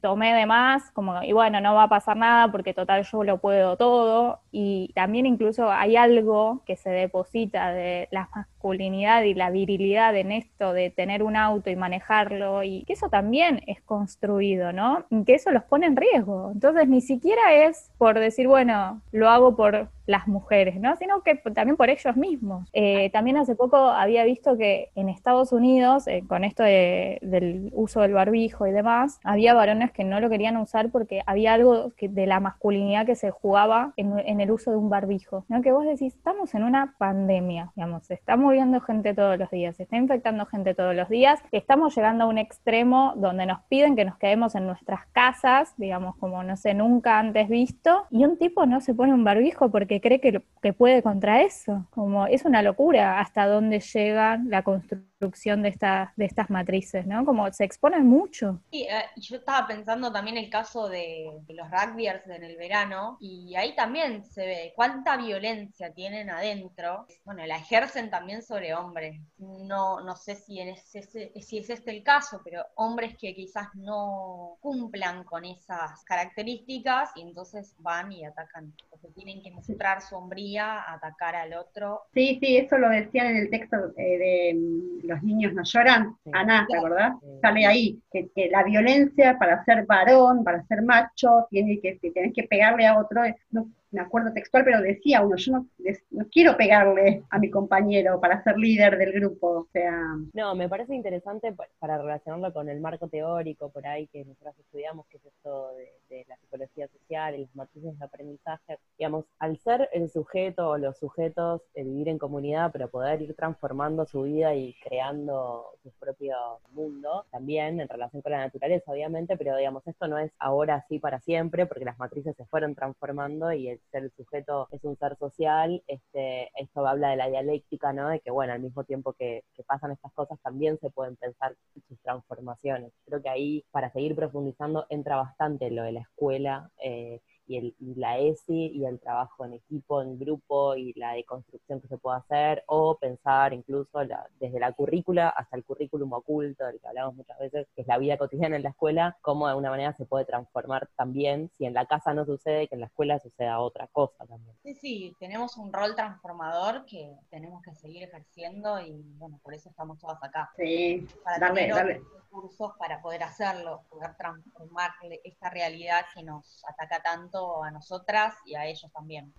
tomé 0.00 0.34
de 0.34 0.46
más, 0.46 0.90
como, 0.92 1.22
y 1.22 1.32
bueno, 1.32 1.60
no 1.60 1.74
va 1.74 1.84
a 1.84 1.88
pasar 1.88 2.16
nada 2.16 2.50
porque 2.50 2.74
total 2.74 3.04
yo 3.04 3.24
lo 3.24 3.38
puedo 3.38 3.76
todo, 3.76 4.40
y 4.50 4.90
también 4.94 5.26
incluso 5.26 5.70
hay 5.70 5.96
algo 5.96 6.62
que 6.66 6.76
se 6.76 6.90
deposita 6.90 7.72
de 7.72 8.08
la 8.10 8.28
masculinidad 8.34 9.22
y 9.22 9.34
la 9.34 9.50
virilidad 9.50 10.16
en 10.16 10.32
esto 10.32 10.72
de 10.72 10.90
tener 10.90 11.22
un 11.22 11.36
auto 11.36 11.70
y 11.70 11.76
manejarlo, 11.76 12.62
y 12.62 12.84
que 12.84 12.94
eso 12.94 13.08
también 13.08 13.62
es 13.66 13.80
construido, 13.82 14.72
¿no? 14.72 15.04
Y 15.10 15.24
que 15.24 15.34
eso 15.34 15.50
los 15.50 15.64
pone 15.64 15.86
en 15.86 15.96
riesgo. 15.96 16.50
Entonces 16.52 16.88
ni 16.88 17.00
siquiera 17.00 17.52
es 17.52 17.90
por 17.98 18.18
decir, 18.18 18.48
bueno, 18.48 19.00
lo 19.12 19.28
hago 19.28 19.56
por 19.56 19.88
las 20.08 20.26
mujeres, 20.26 20.80
¿no? 20.80 20.96
Sino 20.96 21.22
que 21.22 21.36
también 21.36 21.76
por 21.76 21.90
ellos 21.90 22.16
mismos. 22.16 22.68
Eh, 22.72 23.10
también 23.10 23.36
hace 23.36 23.54
poco 23.54 23.76
había 23.76 24.24
visto 24.24 24.56
que 24.56 24.88
en 24.94 25.10
Estados 25.10 25.52
Unidos, 25.52 26.08
eh, 26.08 26.24
con 26.26 26.44
esto 26.44 26.62
del 26.62 27.70
uso 27.74 28.00
del 28.00 28.14
barbijo 28.14 28.66
y 28.66 28.72
demás, 28.72 29.20
había 29.22 29.52
varones 29.52 29.92
que 29.92 30.04
no 30.04 30.18
lo 30.18 30.30
querían 30.30 30.56
usar 30.56 30.90
porque 30.90 31.20
había 31.26 31.52
algo 31.52 31.92
de 32.00 32.26
la 32.26 32.40
masculinidad 32.40 33.04
que 33.04 33.16
se 33.16 33.30
jugaba 33.30 33.92
en, 33.96 34.40
el 34.40 34.50
uso 34.50 34.70
de 34.70 34.78
un 34.78 34.88
barbijo, 34.88 35.44
¿no? 35.48 35.60
Que 35.60 35.72
vos 35.72 35.84
decís, 35.84 36.14
estamos 36.14 36.54
en 36.54 36.64
una 36.64 36.94
pandemia, 36.96 37.72
digamos, 37.76 38.06
se 38.06 38.14
está 38.14 38.38
muriendo 38.38 38.80
gente 38.80 39.12
todos 39.12 39.38
los 39.38 39.50
días, 39.50 39.76
se 39.76 39.82
está 39.82 39.96
infectando 39.96 40.46
gente 40.46 40.74
todos 40.74 40.94
los 40.94 41.10
días, 41.10 41.38
estamos 41.52 41.94
llegando 41.94 42.24
a 42.24 42.28
un 42.28 42.38
extremo 42.38 43.12
donde 43.16 43.44
nos 43.44 43.60
piden 43.64 43.94
que 43.94 44.06
nos 44.06 44.16
quedemos 44.16 44.54
en 44.54 44.66
nuestras 44.66 45.06
casas, 45.12 45.74
digamos, 45.76 46.16
como 46.16 46.42
no 46.42 46.56
sé, 46.56 46.72
nunca 46.72 47.18
antes 47.18 47.50
visto, 47.50 48.06
y 48.10 48.24
un 48.24 48.38
tipo 48.38 48.64
no 48.64 48.80
se 48.80 48.94
pone 48.94 49.12
un 49.12 49.22
barbijo 49.22 49.70
porque 49.70 49.97
cree 50.00 50.20
que, 50.20 50.42
que 50.62 50.72
puede 50.72 51.02
contra 51.02 51.42
eso. 51.42 51.86
Como 51.90 52.26
es 52.26 52.44
una 52.44 52.62
locura 52.62 53.20
hasta 53.20 53.46
dónde 53.46 53.80
llega 53.80 54.38
la 54.44 54.62
construcción 54.62 55.17
de, 55.20 55.68
esta, 55.68 56.12
de 56.16 56.24
estas 56.24 56.48
matrices, 56.48 57.06
¿no? 57.06 57.24
Como 57.24 57.50
se 57.52 57.64
exponen 57.64 58.06
mucho. 58.06 58.60
Y 58.70 58.82
eh, 58.82 59.04
yo 59.16 59.36
estaba 59.36 59.66
pensando 59.66 60.12
también 60.12 60.36
el 60.36 60.48
caso 60.48 60.88
de, 60.88 61.30
los 61.48 61.70
rugbyers 61.70 62.26
en 62.28 62.44
el 62.44 62.56
verano, 62.56 63.18
y 63.20 63.54
ahí 63.56 63.74
también 63.74 64.24
se 64.24 64.46
ve 64.46 64.72
cuánta 64.76 65.16
violencia 65.16 65.92
tienen 65.92 66.30
adentro. 66.30 67.06
Bueno, 67.24 67.44
la 67.46 67.56
ejercen 67.56 68.10
también 68.10 68.42
sobre 68.42 68.74
hombres. 68.74 69.20
No, 69.38 70.00
no 70.00 70.14
sé 70.14 70.36
si, 70.36 70.60
es 70.60 70.82
si 70.88 71.58
es 71.58 71.70
este 71.70 71.90
el 71.90 72.02
caso, 72.02 72.40
pero 72.44 72.64
hombres 72.76 73.16
que 73.16 73.34
quizás 73.34 73.68
no 73.74 74.56
cumplan 74.60 75.24
con 75.24 75.44
esas 75.44 76.04
características 76.04 77.10
y 77.16 77.22
entonces 77.22 77.74
van 77.78 78.12
y 78.12 78.24
atacan. 78.24 78.72
Porque 78.90 79.08
tienen 79.08 79.42
que 79.42 79.50
mostrar 79.50 80.00
sombría, 80.00 80.84
atacar 80.92 81.34
al 81.34 81.54
otro. 81.54 82.02
Sí, 82.14 82.38
sí, 82.40 82.56
eso 82.56 82.78
lo 82.78 82.88
decían 82.88 83.28
en 83.28 83.36
el 83.36 83.50
texto 83.50 83.76
eh, 83.96 84.18
de 84.18 85.07
los 85.08 85.22
niños 85.22 85.54
no 85.54 85.62
lloran, 85.64 86.14
Ana, 86.32 86.66
¿te 86.68 86.76
acordás? 86.76 87.14
Sale 87.40 87.66
ahí, 87.66 87.98
que, 88.12 88.30
la 88.50 88.62
violencia 88.62 89.38
para 89.38 89.64
ser 89.64 89.86
varón, 89.86 90.44
para 90.44 90.62
ser 90.66 90.82
macho, 90.82 91.46
tiene 91.50 91.80
que, 91.80 91.98
tienes 92.12 92.34
que 92.34 92.42
pegarle 92.44 92.86
a 92.86 92.98
otro, 92.98 93.22
no, 93.50 93.66
me 93.90 94.00
acuerdo 94.00 94.32
textual, 94.32 94.64
pero 94.64 94.82
decía 94.82 95.22
uno, 95.22 95.36
yo 95.36 95.52
no, 95.52 96.26
quiero 96.30 96.56
pegarle 96.56 97.22
a 97.30 97.38
mi 97.38 97.50
compañero 97.50 98.20
para 98.20 98.42
ser 98.42 98.58
líder 98.58 98.98
del 98.98 99.12
grupo, 99.12 99.48
o 99.48 99.68
sea... 99.72 99.92
No, 100.34 100.54
me 100.54 100.68
parece 100.68 100.94
interesante 100.94 101.54
para 101.78 101.98
relacionarlo 101.98 102.52
con 102.52 102.68
el 102.68 102.80
marco 102.80 103.08
teórico 103.08 103.70
por 103.70 103.86
ahí 103.86 104.06
que 104.08 104.24
nosotros 104.24 104.58
estudiamos, 104.58 105.06
que 105.06 105.16
es 105.16 105.24
esto 105.24 105.70
de, 105.74 106.24
la 106.26 106.36
psicología 106.36 106.88
social 106.88 107.34
y 107.34 107.42
las 107.42 107.54
matrices 107.54 107.98
de 107.98 108.04
aprendizaje. 108.04 108.78
Digamos, 108.98 109.24
al 109.38 109.58
ser 109.58 109.88
el 109.92 110.10
sujeto 110.10 110.70
o 110.70 110.78
los 110.78 110.98
sujetos, 110.98 111.62
el 111.74 111.86
vivir 111.86 112.08
en 112.08 112.18
comunidad, 112.18 112.70
pero 112.72 112.88
poder 112.88 113.22
ir 113.22 113.34
transformando 113.34 114.04
su 114.06 114.22
vida 114.22 114.54
y 114.54 114.74
creando 114.82 115.66
su 115.82 115.90
propio 115.92 116.36
mundo, 116.72 117.26
también 117.30 117.80
en 117.80 117.88
relación 117.88 118.22
con 118.22 118.32
la 118.32 118.38
naturaleza, 118.38 118.90
obviamente, 118.90 119.36
pero 119.36 119.56
digamos, 119.56 119.86
esto 119.86 120.08
no 120.08 120.18
es 120.18 120.32
ahora 120.38 120.76
así 120.76 120.98
para 120.98 121.20
siempre, 121.20 121.66
porque 121.66 121.84
las 121.84 121.98
matrices 121.98 122.36
se 122.36 122.44
fueron 122.46 122.74
transformando 122.74 123.52
y 123.52 123.68
el 123.68 123.77
el 123.92 124.10
sujeto 124.16 124.68
es 124.72 124.82
un 124.84 124.96
ser 124.96 125.16
social, 125.18 125.82
este, 125.86 126.50
esto 126.60 126.86
habla 126.86 127.10
de 127.10 127.16
la 127.16 127.28
dialéctica, 127.28 127.92
¿no? 127.92 128.08
De 128.08 128.20
que, 128.20 128.30
bueno, 128.30 128.52
al 128.52 128.60
mismo 128.60 128.84
tiempo 128.84 129.12
que, 129.12 129.44
pasan 129.66 129.92
estas 129.92 130.12
cosas, 130.12 130.38
también 130.42 130.78
se 130.80 130.90
pueden 130.90 131.16
pensar 131.16 131.54
sus 131.88 132.00
transformaciones. 132.00 132.92
Creo 133.04 133.20
que 133.22 133.28
ahí, 133.28 133.64
para 133.70 133.92
seguir 133.92 134.14
profundizando, 134.16 134.86
entra 134.88 135.16
bastante 135.16 135.70
lo 135.70 135.82
de 135.82 135.92
la 135.92 136.00
escuela. 136.00 136.70
Eh, 136.82 137.20
y, 137.48 137.56
el, 137.56 137.74
la 137.96 138.18
ESI 138.18 138.72
y 138.74 138.84
el 138.84 139.00
trabajo 139.00 139.44
en 139.44 139.54
equipo, 139.54 140.02
en 140.02 140.18
grupo 140.18 140.76
y 140.76 140.92
la 140.94 141.14
deconstrucción 141.14 141.80
que 141.80 141.88
se 141.88 141.98
puede 141.98 142.18
hacer, 142.18 142.62
o 142.66 142.96
pensar 142.96 143.52
incluso 143.52 144.00
desde 144.38 144.60
la 144.60 144.72
currícula 144.72 145.30
hasta 145.30 145.56
el 145.56 145.64
currículum 145.64 146.12
oculto, 146.12 146.66
del 146.66 146.78
que 146.78 146.86
hablamos 146.86 147.14
muchas 147.14 147.38
veces, 147.38 147.66
que 147.74 147.82
es 147.82 147.88
la 147.88 147.98
vida 147.98 148.18
cotidiana 148.18 148.56
en 148.56 148.62
la 148.62 148.70
escuela, 148.70 149.16
cómo 149.22 149.46
de 149.46 149.50
alguna 149.50 149.70
manera 149.70 149.92
se 149.94 150.04
puede 150.04 150.24
transformar 150.26 150.88
también, 150.96 151.50
si 151.56 151.64
en 151.64 151.74
la 151.74 151.86
casa 151.86 152.14
no 152.14 152.24
sucede, 152.24 152.68
que 152.68 152.74
en 152.74 152.82
la 152.82 152.86
escuela 152.86 153.18
suceda 153.18 153.60
otra 153.60 153.86
cosa 153.88 154.26
también. 154.26 154.54
Sí, 154.62 154.74
sí, 154.74 155.16
tenemos 155.18 155.56
un 155.56 155.72
rol 155.72 155.94
transformador 155.94 156.84
que 156.84 157.16
tenemos 157.30 157.62
que 157.62 157.74
seguir 157.74 158.02
ejerciendo 158.04 158.78
y 158.80 159.02
bueno, 159.16 159.40
por 159.42 159.54
eso 159.54 159.70
estamos 159.70 159.98
todas 159.98 160.22
acá. 160.22 160.50
Sí, 160.56 161.06
para 161.24 161.38
darle, 161.38 161.68
darle 161.68 162.02
recursos 162.14 162.72
para 162.78 163.00
poder 163.00 163.22
hacerlo, 163.22 163.82
poder 163.88 164.14
transformar 164.16 164.90
esta 165.24 165.50
realidad 165.50 166.04
que 166.14 166.22
nos 166.22 166.62
ataca 166.66 167.02
tanto 167.02 167.37
a 167.62 167.70
nosotras 167.70 168.34
y 168.44 168.54
a 168.54 168.66
ellos 168.66 168.90
también. 168.92 169.32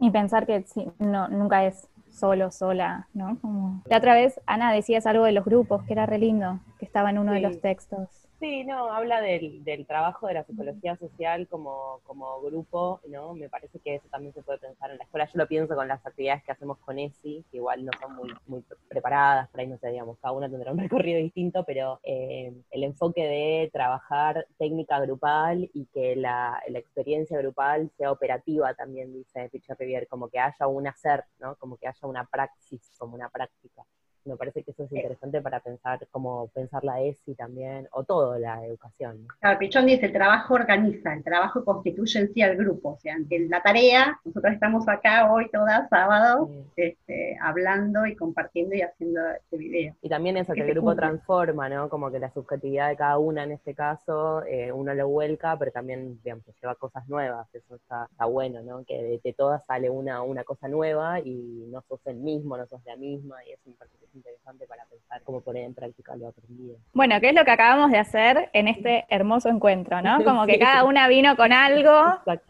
Y, 0.00 0.10
pensar 0.10 0.46
que 0.46 0.62
sí, 0.62 0.86
no, 0.98 1.28
nunca 1.28 1.64
es 1.64 1.88
solo, 2.10 2.50
sola, 2.50 3.08
¿no? 3.14 3.38
Como... 3.40 3.82
La 3.86 3.98
otra 3.98 4.14
vez, 4.14 4.40
Ana, 4.46 4.72
decías 4.72 5.06
algo 5.06 5.24
de 5.24 5.32
los 5.32 5.44
grupos, 5.44 5.82
que 5.84 5.92
era 5.92 6.06
re 6.06 6.18
lindo, 6.18 6.60
estaba 6.90 7.10
en 7.10 7.18
uno 7.18 7.32
de 7.32 7.40
los 7.40 7.60
textos. 7.60 8.08
Sí, 8.40 8.64
no, 8.64 8.92
habla 8.92 9.20
del, 9.20 9.62
trabajo 9.86 10.26
de 10.26 10.34
la 10.34 10.42
psicología 10.42 10.96
social 10.96 11.46
como, 11.46 12.00
grupo, 12.42 13.00
¿no? 13.06 13.32
Me 13.32 13.48
parece 13.48 13.78
que 13.78 13.94
eso 13.94 14.08
también 14.08 14.34
se 14.34 14.42
puede 14.42 14.58
pensar 14.58 14.90
en 14.90 14.98
la 14.98 15.04
escuela. 15.04 15.26
Yo 15.26 15.38
lo 15.38 15.46
pienso 15.46 15.76
con 15.76 15.86
las 15.86 16.04
actividades 16.04 16.42
que 16.42 16.50
hacemos 16.50 16.78
con 16.78 16.98
ESI, 16.98 17.44
que 17.48 17.58
igual 17.58 17.84
no 17.84 17.92
son 18.00 18.16
muy, 18.16 18.32
muy 18.46 18.64
preparadas, 18.88 19.48
por 19.50 19.60
ahí 19.60 19.68
no 19.68 19.78
sé, 19.78 19.90
digamos, 19.90 20.18
cada 20.18 20.32
una 20.32 20.50
tendrá 20.50 20.72
un 20.72 20.78
recorrido 20.88 21.20
distinto, 21.20 21.62
pero 21.64 22.00
eh, 22.02 22.52
el 22.72 22.82
enfoque 22.82 23.22
de 23.22 23.70
trabajar 23.72 24.44
técnica 24.58 24.98
grupal 24.98 25.70
y 25.72 25.86
que 25.92 26.16
la, 26.16 26.60
experiencia 26.66 27.38
grupal 27.38 27.88
sea 27.96 28.10
operativa 28.10 28.74
también, 28.74 29.12
dice 29.12 29.48
Pichot 29.50 29.78
Rivier, 29.78 30.08
como 30.08 30.28
que 30.28 30.40
haya 30.40 30.66
un 30.66 30.88
hacer, 30.88 31.24
¿no? 31.38 31.54
Como 31.54 31.76
que 31.76 31.86
haya 31.86 32.08
una 32.08 32.24
praxis, 32.24 32.90
como 32.98 33.14
una 33.14 33.28
práctica 33.28 33.84
me 34.24 34.36
parece 34.36 34.62
que 34.62 34.70
eso 34.70 34.84
es 34.84 34.92
interesante 34.92 35.40
para 35.40 35.60
pensar 35.60 36.06
cómo 36.10 36.48
pensar 36.48 36.84
la 36.84 37.00
ESI 37.00 37.34
también, 37.34 37.88
o 37.92 38.04
todo 38.04 38.38
la 38.38 38.64
educación. 38.64 39.26
Claro, 39.40 39.58
Pichón 39.58 39.86
dice, 39.86 40.06
el 40.06 40.12
trabajo 40.12 40.54
organiza, 40.54 41.14
el 41.14 41.24
trabajo 41.24 41.64
constituye 41.64 42.20
en 42.20 42.32
sí 42.32 42.42
al 42.42 42.56
grupo, 42.56 42.90
o 42.90 42.98
sea, 42.98 43.14
ante 43.14 43.38
la 43.48 43.62
tarea, 43.62 44.18
nosotros 44.24 44.52
estamos 44.52 44.88
acá 44.88 45.32
hoy 45.32 45.48
todas 45.50 45.88
sábado, 45.88 46.50
este, 46.76 47.36
hablando 47.40 48.06
y 48.06 48.16
compartiendo 48.16 48.74
y 48.74 48.82
haciendo 48.82 49.20
este 49.30 49.56
video. 49.56 49.94
Y 50.02 50.08
también 50.08 50.36
eso, 50.36 50.52
que, 50.52 50.60
el 50.60 50.70
grupo 50.70 50.94
transforma, 50.94 51.68
¿no? 51.68 51.88
Como 51.88 52.10
que 52.10 52.18
la 52.18 52.32
subjetividad 52.32 52.88
de 52.88 52.96
cada 52.96 53.18
una 53.18 53.44
en 53.44 53.52
este 53.52 53.74
caso, 53.74 54.44
eh, 54.44 54.72
uno 54.72 54.94
lo 54.94 55.08
vuelca, 55.08 55.58
pero 55.58 55.72
también, 55.72 56.20
digamos, 56.22 56.44
lleva 56.60 56.74
cosas 56.74 57.08
nuevas, 57.08 57.48
eso 57.54 57.76
está, 57.76 58.08
bueno, 58.26 58.62
¿no? 58.62 58.84
Que 58.84 59.02
de, 59.02 59.20
de, 59.22 59.32
todas 59.32 59.64
sale 59.66 59.90
una, 59.90 60.22
una 60.22 60.44
cosa 60.44 60.68
nueva 60.68 61.20
y 61.20 61.66
no 61.70 61.82
sos 61.82 62.00
el 62.06 62.16
mismo, 62.16 62.56
no 62.56 62.66
sos 62.66 62.84
la 62.84 62.96
misma, 62.96 63.36
y 63.44 63.68
me 63.68 63.74
parece 63.76 63.96
interesante 64.14 64.66
para 64.66 64.84
pensar 64.86 65.22
cómo 65.22 65.40
poner 65.40 65.64
en 65.64 65.74
práctica 65.74 66.16
lo 66.16 66.28
aprendido. 66.28 66.76
Bueno, 66.92 67.20
¿qué 67.20 67.30
es 67.30 67.34
lo 67.34 67.44
que 67.44 67.50
acabamos 67.50 67.90
de 67.90 67.98
hacer 67.98 68.50
en 68.52 68.68
este 68.68 69.04
hermoso 69.08 69.48
encuentro, 69.48 70.02
no? 70.02 70.18
Como 70.24 70.46
que 70.46 70.58
cada 70.58 70.84
una 70.84 71.08
vino 71.08 71.36
con 71.36 71.52
algo 71.52 71.92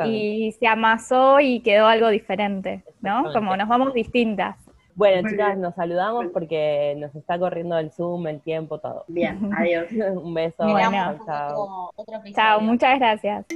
y 0.04 0.52
se 0.52 0.66
amasó 0.66 1.40
y 1.40 1.60
quedó 1.60 1.86
algo 1.86 2.08
diferente, 2.08 2.84
¿no? 3.00 3.32
Como 3.32 3.56
nos 3.56 3.68
vamos 3.68 3.94
distintas. 3.94 4.56
Bueno, 4.94 5.28
chicas, 5.30 5.56
nos 5.56 5.74
saludamos 5.74 6.26
porque 6.32 6.94
nos 6.98 7.14
está 7.14 7.38
corriendo 7.38 7.78
el 7.78 7.90
Zoom, 7.90 8.26
el 8.26 8.40
tiempo, 8.40 8.78
todo. 8.78 9.04
Bien, 9.08 9.50
adiós. 9.56 9.86
Un 9.90 10.34
beso. 10.34 10.64
chao. 11.24 11.90
chao, 12.34 12.60
muchas 12.60 12.98
gracias. 12.98 13.46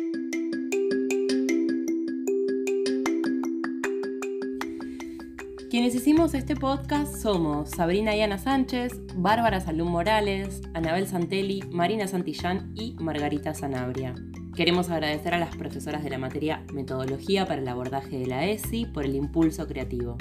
Quienes 5.75 5.97
hicimos 5.97 6.35
este 6.35 6.55
podcast 6.55 7.17
somos 7.17 7.71
Sabrina 7.71 8.15
Yana 8.15 8.39
Sánchez, 8.39 8.93
Bárbara 9.17 9.61
Salún 9.61 9.91
Morales, 9.91 10.63
Anabel 10.73 11.09
Santelli, 11.09 11.65
Marina 11.73 12.07
Santillán 12.07 12.73
y 12.77 12.95
Margarita 13.01 13.55
Sanabria. 13.55 14.15
Queremos 14.55 14.89
agradecer 14.89 15.35
a 15.35 15.41
las 15.41 15.57
profesoras 15.57 16.05
de 16.05 16.11
la 16.11 16.19
materia 16.19 16.65
Metodología 16.73 17.45
para 17.45 17.61
el 17.61 17.67
abordaje 17.67 18.21
de 18.21 18.29
la 18.29 18.47
ESI 18.47 18.87
por 18.87 19.05
el 19.05 19.17
impulso 19.17 19.67
creativo. 19.67 20.17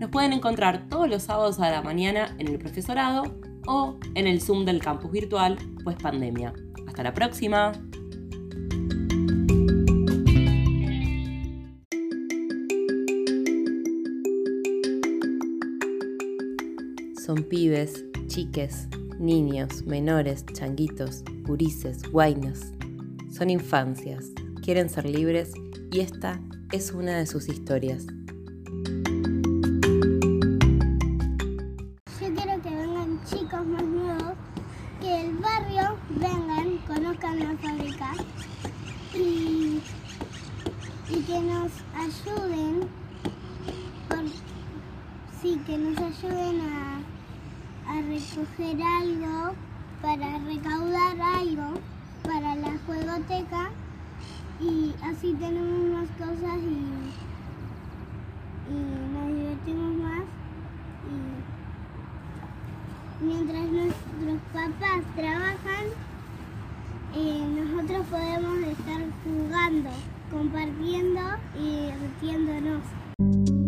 Nos 0.00 0.10
pueden 0.10 0.32
encontrar 0.32 0.88
todos 0.88 1.08
los 1.08 1.22
sábados 1.22 1.60
a 1.60 1.70
la 1.70 1.82
mañana 1.82 2.34
en 2.40 2.48
el 2.48 2.58
profesorado 2.58 3.22
o 3.68 3.96
en 4.16 4.26
el 4.26 4.40
Zoom 4.40 4.64
del 4.64 4.80
campus 4.80 5.12
virtual, 5.12 5.56
pues 5.84 5.98
pandemia. 6.02 6.52
Hasta 6.88 7.04
la 7.04 7.14
próxima. 7.14 7.70
Son 17.30 17.44
pibes, 17.44 18.04
chiques, 18.26 18.88
niños, 19.20 19.86
menores, 19.86 20.44
changuitos, 20.52 21.22
gurises, 21.44 22.02
guainas. 22.10 22.72
Son 23.30 23.50
infancias, 23.50 24.32
quieren 24.64 24.88
ser 24.90 25.08
libres 25.08 25.52
y 25.92 26.00
esta 26.00 26.40
es 26.72 26.90
una 26.90 27.18
de 27.18 27.26
sus 27.26 27.48
historias. 27.48 28.04
Recoger 48.20 48.82
algo, 48.82 49.54
para 50.02 50.38
recaudar 50.38 51.20
algo 51.20 51.80
para 52.22 52.54
la 52.56 52.72
juegoteca 52.86 53.70
y 54.60 54.94
así 55.02 55.34
tenemos 55.34 55.98
más 55.98 56.08
cosas 56.18 56.58
y, 56.58 56.86
nos 59.12 59.26
divertimos 59.36 59.94
más. 59.96 60.24
Y 63.20 63.24
mientras 63.24 63.64
nuestros 63.68 64.40
papás 64.52 65.02
trabajan, 65.16 65.86
eh, 67.14 67.46
nosotros 67.56 68.06
podemos 68.06 68.58
estar 68.58 69.02
jugando, 69.24 69.90
compartiendo 70.30 71.20
y 71.58 71.92
divirtiéndonos. 71.92 73.59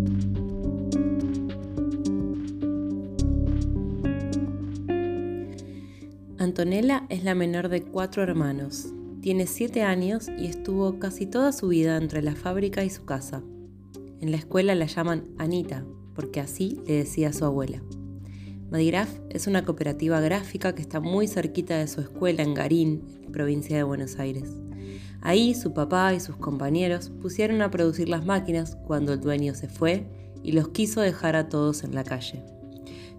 Antonella 6.53 7.07
es 7.09 7.25
la 7.25 7.35
menor 7.35 7.71
de 7.71 7.81
cuatro 7.81 8.23
hermanos. 8.23 8.93
Tiene 9.23 9.47
siete 9.47 9.85
años 9.85 10.29
y 10.37 10.49
estuvo 10.49 10.99
casi 10.99 11.25
toda 11.25 11.51
su 11.51 11.69
vida 11.69 11.97
entre 11.97 12.21
la 12.21 12.37
fábrica 12.37 12.85
y 12.85 12.91
su 12.91 13.07
casa. 13.07 13.43
En 14.21 14.31
la 14.31 14.37
escuela 14.37 14.75
la 14.75 14.85
llaman 14.85 15.25
Anita, 15.39 15.83
porque 16.15 16.41
así 16.41 16.79
le 16.87 16.93
decía 16.93 17.33
su 17.33 17.47
abuela. 17.47 17.83
Madigraf 18.71 19.09
es 19.31 19.47
una 19.47 19.65
cooperativa 19.65 20.21
gráfica 20.21 20.75
que 20.75 20.83
está 20.83 21.01
muy 21.01 21.27
cerquita 21.27 21.79
de 21.79 21.89
su 21.89 22.03
escuela 22.03 22.43
en 22.43 22.53
Garín, 22.53 23.03
provincia 23.33 23.75
de 23.75 23.85
Buenos 23.85 24.19
Aires. 24.19 24.51
Ahí 25.23 25.55
su 25.55 25.73
papá 25.73 26.13
y 26.13 26.21
sus 26.21 26.37
compañeros 26.37 27.11
pusieron 27.23 27.63
a 27.63 27.71
producir 27.71 28.11
las 28.11 28.27
máquinas 28.27 28.77
cuando 28.87 29.15
el 29.15 29.23
dueño 29.23 29.55
se 29.55 29.69
fue 29.69 30.05
y 30.43 30.53
los 30.53 30.69
quiso 30.69 31.01
dejar 31.01 31.35
a 31.35 31.49
todos 31.49 31.83
en 31.83 31.95
la 31.95 32.05
calle. 32.05 32.45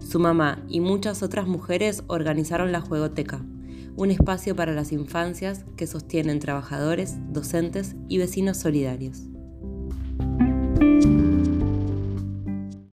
Su 0.06 0.20
mamá 0.20 0.62
y 0.68 0.80
muchas 0.80 1.22
otras 1.22 1.48
mujeres 1.48 2.04
organizaron 2.08 2.72
la 2.72 2.82
Juegoteca, 2.82 3.40
un 3.96 4.10
espacio 4.10 4.54
para 4.54 4.72
las 4.72 4.92
infancias 4.92 5.64
que 5.76 5.86
sostienen 5.86 6.40
trabajadores, 6.40 7.16
docentes 7.32 7.96
y 8.08 8.18
vecinos 8.18 8.58
solidarios. 8.58 9.22